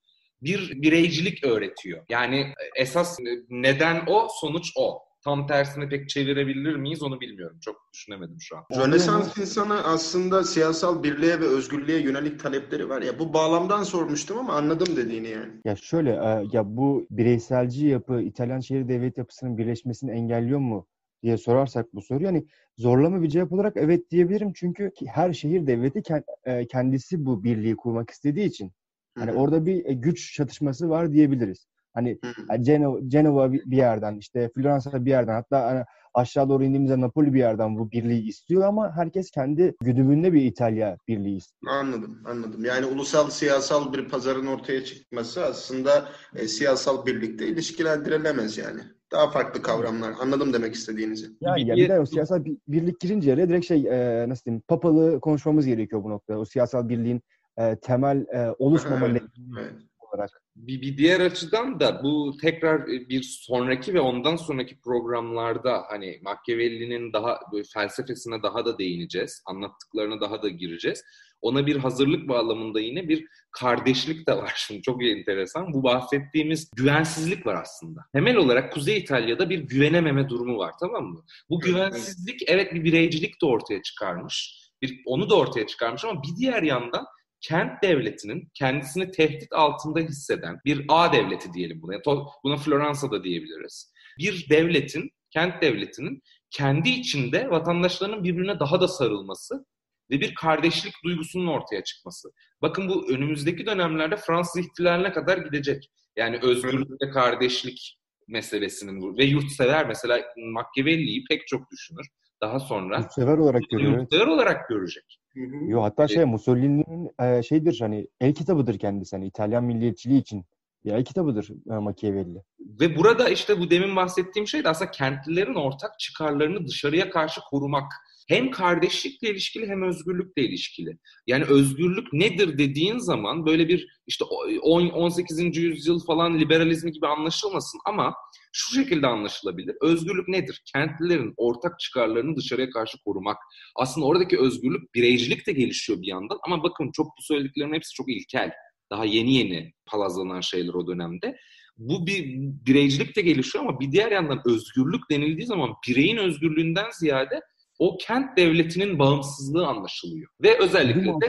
bir 0.42 0.82
bireycilik 0.82 1.44
öğretiyor. 1.44 2.04
Yani 2.08 2.54
esas 2.76 3.18
neden 3.48 4.02
o, 4.06 4.28
sonuç 4.40 4.72
o. 4.76 4.98
Tam 5.24 5.46
tersini 5.46 5.88
pek 5.88 6.08
çevirebilir 6.08 6.76
miyiz 6.76 7.02
onu 7.02 7.20
bilmiyorum. 7.20 7.58
Çok 7.60 7.76
düşünemedim 7.92 8.36
şu 8.40 8.56
an. 8.56 8.64
Rönesans 8.76 9.38
insanı 9.38 9.84
aslında 9.84 10.44
siyasal 10.44 11.02
birliğe 11.02 11.40
ve 11.40 11.44
özgürlüğe 11.44 12.00
yönelik 12.00 12.40
talepleri 12.40 12.88
var 12.88 13.02
ya 13.02 13.18
bu 13.18 13.32
bağlamdan 13.32 13.82
sormuştum 13.82 14.38
ama 14.38 14.52
anladım 14.52 14.96
dediğini 14.96 15.28
yani. 15.28 15.52
Ya 15.64 15.76
şöyle 15.76 16.10
e, 16.10 16.46
ya 16.52 16.76
bu 16.76 17.06
bireyselci 17.10 17.86
yapı 17.86 18.22
İtalyan 18.22 18.60
şehir 18.60 18.88
devlet 18.88 19.18
yapısının 19.18 19.58
birleşmesini 19.58 20.10
engelliyor 20.10 20.60
mu 20.60 20.86
diye 21.22 21.36
sorarsak 21.36 21.94
bu 21.94 22.02
soruyu 22.02 22.26
yani 22.26 22.46
zorlama 22.78 23.22
bir 23.22 23.28
cevap 23.28 23.52
olarak 23.52 23.76
evet 23.76 24.10
diyebilirim 24.10 24.52
çünkü 24.54 24.90
her 25.06 25.32
şehir 25.32 25.66
devleti 25.66 26.02
e, 26.44 26.66
kendisi 26.66 27.26
bu 27.26 27.44
birliği 27.44 27.76
kurmak 27.76 28.10
istediği 28.10 28.46
için 28.46 28.72
hani 29.18 29.32
orada 29.32 29.66
bir 29.66 29.84
e, 29.84 29.92
güç 29.92 30.34
çatışması 30.34 30.90
var 30.90 31.12
diyebiliriz. 31.12 31.66
Hani 31.94 32.18
Genova, 32.60 33.00
Genova 33.00 33.52
bir 33.52 33.76
yerden 33.76 34.16
işte 34.18 34.50
Floransa 34.54 35.04
bir 35.04 35.10
yerden 35.10 35.34
hatta 35.34 35.66
hani 35.66 35.84
aşağı 36.14 36.48
doğru 36.48 36.64
indiğimizde 36.64 37.00
Napoli 37.00 37.34
bir 37.34 37.38
yerden 37.38 37.78
bu 37.78 37.90
birliği 37.90 38.28
istiyor 38.28 38.62
ama 38.62 38.96
herkes 38.96 39.30
kendi 39.30 39.74
güdümünde 39.80 40.32
bir 40.32 40.42
İtalya 40.42 40.96
birliği 41.08 41.36
istiyor. 41.36 41.72
Anladım, 41.72 42.22
anladım. 42.24 42.64
Yani 42.64 42.86
ulusal 42.86 43.30
siyasal 43.30 43.92
bir 43.92 44.08
pazarın 44.08 44.46
ortaya 44.46 44.84
çıkması 44.84 45.44
aslında 45.44 46.08
e, 46.34 46.48
siyasal 46.48 47.06
birlikte 47.06 47.46
ilişkilendirilemez 47.46 48.58
yani. 48.58 48.80
Daha 49.12 49.30
farklı 49.30 49.62
kavramlar. 49.62 50.14
Anladım 50.20 50.52
demek 50.52 50.74
istediğinizi. 50.74 51.26
Yani 51.40 51.68
ya 51.68 51.76
bir 51.76 51.88
de 51.88 52.00
o 52.00 52.06
siyasal 52.06 52.44
birlik 52.68 53.00
girince 53.00 53.32
araya 53.32 53.48
direkt 53.48 53.66
şey 53.66 53.86
e, 53.88 54.28
nasıl 54.28 54.44
diyeyim 54.44 54.62
papalı 54.68 55.20
konuşmamız 55.20 55.66
gerekiyor 55.66 56.04
bu 56.04 56.10
noktada. 56.10 56.38
O 56.38 56.44
siyasal 56.44 56.88
birliğin 56.88 57.22
e, 57.58 57.76
temel 57.76 58.26
e, 58.32 58.54
oluşmama 58.58 59.06
evet, 59.06 59.22
evet. 59.58 59.72
olarak. 59.98 60.30
Bir, 60.56 60.82
bir 60.82 60.98
diğer 60.98 61.20
açıdan 61.20 61.80
da 61.80 62.02
bu 62.02 62.36
tekrar 62.42 62.86
bir 62.86 63.22
sonraki 63.22 63.94
ve 63.94 64.00
ondan 64.00 64.36
sonraki 64.36 64.80
programlarda 64.80 65.82
hani 65.88 66.20
Machiavelli'nin 66.22 67.12
daha 67.12 67.40
felsefesine 67.74 68.42
daha 68.42 68.64
da 68.64 68.78
değineceğiz. 68.78 69.42
Anlattıklarına 69.46 70.20
daha 70.20 70.42
da 70.42 70.48
gireceğiz. 70.48 71.04
Ona 71.42 71.66
bir 71.66 71.76
hazırlık 71.76 72.28
bağlamında 72.28 72.80
yine 72.80 73.08
bir 73.08 73.26
kardeşlik 73.50 74.28
de 74.28 74.36
var 74.36 74.52
şimdi 74.56 74.82
çok 74.82 75.04
enteresan. 75.04 75.72
Bu 75.72 75.82
bahsettiğimiz 75.82 76.70
güvensizlik 76.76 77.46
var 77.46 77.54
aslında. 77.62 78.00
Temel 78.12 78.36
olarak 78.36 78.72
Kuzey 78.72 78.98
İtalya'da 78.98 79.50
bir 79.50 79.58
güvenememe 79.58 80.28
durumu 80.28 80.58
var 80.58 80.74
tamam 80.80 81.04
mı? 81.04 81.24
Bu 81.50 81.60
güvensizlik 81.60 82.40
evet 82.46 82.74
bir 82.74 82.84
bireycilik 82.84 83.42
de 83.42 83.46
ortaya 83.46 83.82
çıkarmış. 83.82 84.62
Bir, 84.82 85.00
onu 85.06 85.30
da 85.30 85.34
ortaya 85.34 85.66
çıkarmış 85.66 86.04
ama 86.04 86.22
bir 86.22 86.36
diğer 86.38 86.62
yandan 86.62 87.06
kent 87.40 87.82
devletinin 87.82 88.50
kendisini 88.54 89.10
tehdit 89.10 89.52
altında 89.52 90.00
hisseden 90.00 90.58
bir 90.64 90.84
A 90.88 91.12
devleti 91.12 91.52
diyelim 91.52 91.82
buna. 91.82 92.26
Buna 92.44 92.56
Floransa 92.56 93.10
da 93.10 93.24
diyebiliriz. 93.24 93.92
Bir 94.18 94.46
devletin, 94.50 95.10
kent 95.30 95.62
devletinin 95.62 96.22
kendi 96.50 96.90
içinde 96.90 97.50
vatandaşlarının 97.50 98.24
birbirine 98.24 98.60
daha 98.60 98.80
da 98.80 98.88
sarılması 98.88 99.66
ve 100.10 100.20
bir 100.20 100.34
kardeşlik 100.34 100.94
duygusunun 101.04 101.46
ortaya 101.46 101.84
çıkması. 101.84 102.28
Bakın 102.62 102.88
bu 102.88 103.10
önümüzdeki 103.10 103.66
dönemlerde 103.66 104.16
Fransız 104.16 104.66
ihtilaline 104.66 105.12
kadar 105.12 105.38
gidecek. 105.38 105.90
Yani 106.16 106.38
özgürlük 106.42 107.02
ve 107.02 107.10
kardeşlik 107.10 107.98
meselesinin 108.28 109.00
bu. 109.00 109.16
Ve 109.18 109.24
yurtsever 109.24 109.86
mesela 109.86 110.20
Machiavelli'yi 110.36 111.24
pek 111.24 111.46
çok 111.46 111.70
düşünür. 111.70 112.06
Daha 112.40 112.60
sonra 112.60 112.98
yurtsever 112.98 113.38
olarak 113.38 113.62
görüyor. 113.70 113.98
Yurtsever 113.98 114.26
olarak 114.26 114.68
görecek. 114.68 115.18
Yo 115.66 115.82
hatta 115.82 116.08
şey 116.08 116.24
Mussolini'nin 116.24 117.10
e, 117.20 117.42
şeydir 117.42 117.76
hani 117.80 118.08
el 118.20 118.34
kitabıdır 118.34 118.78
kendisi 118.78 119.16
hani 119.16 119.26
İtalyan 119.26 119.64
milliyetçiliği 119.64 120.20
için 120.20 120.44
bir 120.84 120.92
el 120.92 121.04
kitabıdır 121.04 121.50
e, 121.70 121.78
Machiavelli. 121.78 122.42
Ve 122.60 122.96
burada 122.96 123.28
işte 123.28 123.60
bu 123.60 123.70
demin 123.70 123.96
bahsettiğim 123.96 124.46
şey 124.46 124.64
de 124.64 124.68
aslında 124.68 124.90
kentlilerin 124.90 125.54
ortak 125.54 125.98
çıkarlarını 125.98 126.66
dışarıya 126.66 127.10
karşı 127.10 127.40
korumak 127.50 127.92
hem 128.28 128.50
kardeşlikle 128.50 129.30
ilişkili 129.30 129.68
hem 129.68 129.82
özgürlükle 129.82 130.42
ilişkili. 130.42 130.98
Yani 131.26 131.44
özgürlük 131.44 132.12
nedir 132.12 132.58
dediğin 132.58 132.98
zaman 132.98 133.46
böyle 133.46 133.68
bir 133.68 133.86
işte 134.06 134.24
18. 134.24 135.56
yüzyıl 135.56 136.04
falan 136.04 136.40
liberalizmi 136.40 136.92
gibi 136.92 137.06
anlaşılmasın 137.06 137.80
ama 137.86 138.14
şu 138.52 138.74
şekilde 138.74 139.06
anlaşılabilir. 139.06 139.76
Özgürlük 139.80 140.28
nedir? 140.28 140.62
Kentlilerin 140.72 141.34
ortak 141.36 141.80
çıkarlarını 141.80 142.36
dışarıya 142.36 142.70
karşı 142.70 142.98
korumak. 143.04 143.36
Aslında 143.76 144.06
oradaki 144.06 144.38
özgürlük 144.38 144.94
bireycilik 144.94 145.46
de 145.46 145.52
gelişiyor 145.52 146.02
bir 146.02 146.06
yandan 146.06 146.38
ama 146.42 146.62
bakın 146.62 146.90
çok 146.92 147.06
bu 147.06 147.22
söylediklerin 147.22 147.74
hepsi 147.74 147.94
çok 147.94 148.08
ilkel. 148.08 148.50
Daha 148.90 149.04
yeni 149.04 149.34
yeni 149.34 149.72
palazlanan 149.86 150.40
şeyler 150.40 150.74
o 150.74 150.86
dönemde. 150.86 151.36
Bu 151.76 152.06
bir 152.06 152.24
bireycilik 152.66 153.16
de 153.16 153.20
gelişiyor 153.22 153.64
ama 153.64 153.80
bir 153.80 153.92
diğer 153.92 154.12
yandan 154.12 154.42
özgürlük 154.46 155.10
denildiği 155.10 155.46
zaman 155.46 155.70
bireyin 155.88 156.16
özgürlüğünden 156.16 156.90
ziyade 157.00 157.40
o 157.78 157.96
kent 157.96 158.36
devletinin 158.36 158.98
bağımsızlığı 158.98 159.66
anlaşılıyor. 159.66 160.28
Ve 160.42 160.58
özellikle 160.58 161.06
de 161.06 161.28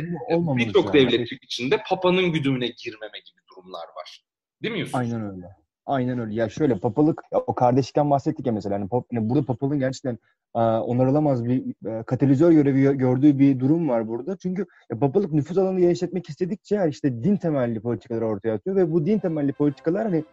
birçok 0.58 0.96
yani. 0.96 1.12
devletlik 1.12 1.44
içinde 1.44 1.82
Papa'nın 1.90 2.32
güdümüne 2.32 2.68
girmeme 2.68 3.20
gibi 3.26 3.40
durumlar 3.52 3.86
var. 3.98 4.24
Değil 4.64 4.74
mi 4.74 4.80
Yusuf? 4.80 4.96
Aynen 4.96 5.32
öyle. 5.32 5.46
Aynen 5.86 6.20
öyle. 6.20 6.34
Ya 6.36 6.50
şöyle 6.50 6.80
papalık, 6.80 7.22
ya 7.34 7.40
o 7.40 7.56
kardeşlikten 7.56 8.10
bahsettik 8.10 8.48
ya 8.48 8.54
mesela. 8.54 8.76
Yani, 8.76 8.88
pap, 8.88 9.06
yani 9.12 9.30
burada 9.30 9.46
papalığın 9.46 9.80
gerçekten 9.80 10.18
a, 10.54 10.82
onarılamaz 10.82 11.46
bir 11.46 11.64
a, 11.90 12.04
katalizör 12.04 12.52
görevi 12.52 12.98
gördüğü 12.98 13.40
bir 13.40 13.60
durum 13.60 13.90
var 13.90 14.08
burada. 14.08 14.38
Çünkü 14.38 14.66
ya, 14.92 15.00
papalık 15.00 15.34
nüfus 15.34 15.58
alanını 15.58 15.80
genişletmek 15.80 16.30
istedikçe 16.30 16.86
işte 16.90 17.24
din 17.24 17.38
temelli 17.38 17.80
politikalar 17.80 18.22
ortaya 18.22 18.54
atıyor 18.54 18.76
ve 18.76 18.92
bu 18.92 19.06
din 19.06 19.20
temelli 19.20 19.54
politikalar 19.54 20.04
hani 20.04 20.24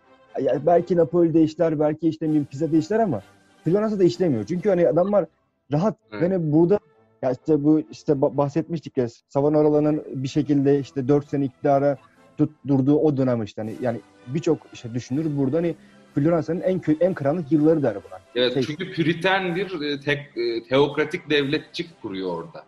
ya 0.40 0.66
belki 0.66 0.96
Napoli'de 0.96 1.42
işler, 1.42 1.81
belki 1.81 2.09
işte 2.09 2.35
bir 2.35 2.44
Pisa'da 2.44 2.77
işler 2.77 2.99
ama 2.99 3.23
Floransa'da 3.64 4.05
işlemiyor. 4.05 4.46
Çünkü 4.46 4.68
hani 4.68 4.88
adamlar 4.88 5.27
rahat. 5.72 5.96
Evet. 6.12 6.22
Yani 6.22 6.52
burada 6.52 6.78
ya 7.22 7.30
işte 7.30 7.64
bu 7.64 7.83
işte 7.90 8.20
bahsetmiştik 8.20 8.96
ya 8.96 9.09
Savonaro'ların 9.28 10.04
bir 10.14 10.28
şekilde 10.28 10.80
işte 10.80 11.09
4 11.09 11.28
sene 11.28 11.44
iktidara 11.44 11.98
tutturduğu 12.38 12.98
o 12.98 13.16
dönem 13.16 13.42
işte 13.42 13.62
hani 13.62 13.76
yani 13.80 14.00
birçok 14.26 14.59
işte 14.72 14.94
düşünür 14.94 15.37
burada 15.37 15.56
hani 15.56 15.74
Floransa'nın 16.14 16.61
en 16.61 16.80
kö- 16.80 17.04
en 17.04 17.14
karanlık 17.14 17.52
yılları 17.52 17.83
der 17.83 17.94
buna. 17.94 18.20
Evet 18.35 18.54
şey, 18.54 18.62
çünkü 18.62 18.92
Püriten 18.92 19.56
bir 19.56 19.80
e, 19.80 20.00
tek, 20.00 20.18
e, 20.18 20.68
teokratik 20.68 21.30
devletçik 21.30 22.02
kuruyor 22.02 22.37
orada. 22.37 22.64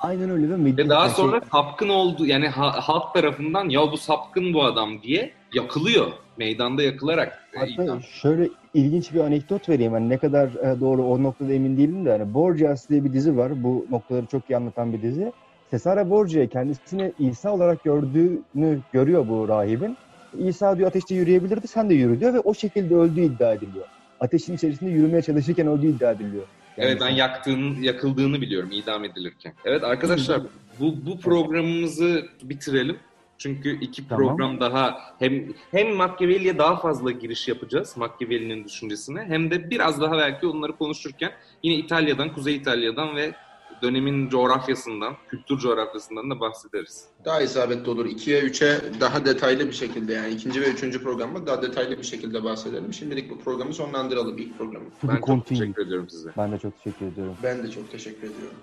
Aynen 0.00 0.30
öyle 0.30 0.50
ve, 0.50 0.76
ve 0.76 0.88
daha 0.88 1.08
sonra 1.08 1.40
şey... 1.40 1.48
sapkın 1.52 1.88
oldu 1.88 2.26
yani 2.26 2.48
ha, 2.48 2.88
halk 2.88 3.14
tarafından 3.14 3.68
ya 3.68 3.92
bu 3.92 3.96
sapkın 3.96 4.54
bu 4.54 4.64
adam 4.64 5.02
diye 5.02 5.32
yakılıyor. 5.54 6.12
Meydanda 6.38 6.82
yakılarak. 6.82 7.44
E, 7.54 7.58
Hatta 7.58 7.84
idam. 7.84 8.02
şöyle 8.02 8.48
ilginç 8.74 9.14
bir 9.14 9.20
anekdot 9.20 9.68
vereyim. 9.68 9.92
Yani 9.92 10.08
ne 10.08 10.18
kadar 10.18 10.48
e, 10.48 10.80
doğru 10.80 11.04
o 11.04 11.22
noktada 11.22 11.52
emin 11.52 11.76
değilim 11.76 12.04
de. 12.04 12.10
Hani 12.10 12.34
Borgias 12.34 12.88
diye 12.88 13.04
bir 13.04 13.12
dizi 13.12 13.36
var. 13.36 13.62
Bu 13.64 13.86
noktaları 13.90 14.26
çok 14.26 14.50
iyi 14.50 14.56
anlatan 14.56 14.92
bir 14.92 15.02
dizi. 15.02 15.32
Cesare 15.70 16.10
Borgia 16.10 16.46
kendisini 16.46 17.12
İsa 17.18 17.52
olarak 17.54 17.84
gördüğünü 17.84 18.78
görüyor 18.92 19.28
bu 19.28 19.48
rahibin. 19.48 19.96
İsa 20.38 20.78
diyor 20.78 20.88
ateşte 20.88 21.14
yürüyebilirdi 21.14 21.68
sen 21.68 21.90
de 21.90 21.94
yürü 21.94 22.20
diyor 22.20 22.34
ve 22.34 22.40
o 22.40 22.54
şekilde 22.54 22.94
öldüğü 22.94 23.20
iddia 23.20 23.52
ediliyor. 23.52 23.84
Ateşin 24.20 24.56
içerisinde 24.56 24.90
yürümeye 24.90 25.22
çalışırken 25.22 25.66
öldüğü 25.66 25.86
iddia 25.86 26.10
ediliyor. 26.10 26.44
Yani 26.76 26.88
evet 26.90 27.00
ben 27.00 27.08
yaktığını, 27.08 27.84
yakıldığını 27.84 28.40
biliyorum 28.40 28.70
idam 28.72 29.04
edilirken. 29.04 29.52
Evet 29.64 29.84
arkadaşlar 29.84 30.40
bu, 30.80 30.94
bu 31.06 31.20
programımızı 31.20 32.26
bitirelim. 32.42 32.96
Çünkü 33.38 33.80
iki 33.80 34.08
tamam. 34.08 34.26
program 34.26 34.60
daha 34.60 34.98
hem 35.18 35.44
hem 35.70 35.94
Machiavelli'ye 35.94 36.58
daha 36.58 36.76
fazla 36.76 37.10
giriş 37.10 37.48
yapacağız 37.48 37.96
Machiavelli'nin 37.96 38.64
düşüncesine 38.64 39.24
hem 39.24 39.50
de 39.50 39.70
biraz 39.70 40.00
daha 40.00 40.18
belki 40.18 40.46
onları 40.46 40.76
konuşurken 40.76 41.32
yine 41.62 41.74
İtalya'dan, 41.74 42.34
Kuzey 42.34 42.56
İtalya'dan 42.56 43.16
ve 43.16 43.34
dönemin 43.82 44.28
coğrafyasından, 44.28 45.14
kültür 45.28 45.58
coğrafyasından 45.58 46.30
da 46.30 46.40
bahsederiz. 46.40 47.04
Daha 47.24 47.42
isabetli 47.42 47.90
olur. 47.90 48.06
2'ye 48.06 48.40
3'e 48.40 49.00
daha 49.00 49.24
detaylı 49.24 49.66
bir 49.66 49.72
şekilde 49.72 50.12
yani 50.12 50.34
ikinci 50.34 50.60
ve 50.60 50.68
üçüncü 50.70 51.02
programda 51.02 51.46
daha 51.46 51.62
detaylı 51.62 51.98
bir 51.98 52.02
şekilde 52.02 52.44
bahsedelim. 52.44 52.92
Şimdilik 52.92 53.30
bu 53.30 53.38
programı 53.38 53.74
sonlandıralım 53.74 54.38
ilk 54.38 54.58
programı. 54.58 54.84
Ben 55.02 55.20
çok 55.26 55.46
teşekkür 55.46 55.86
ediyorum 55.86 56.10
size. 56.10 56.30
Ben 56.36 56.52
de 56.52 56.58
çok 56.58 56.84
teşekkür 56.84 57.06
ediyorum. 57.06 57.36
Ben 57.42 57.62
de 57.62 57.70
çok 57.70 57.90
teşekkür 57.90 58.18
ediyorum. 58.18 58.58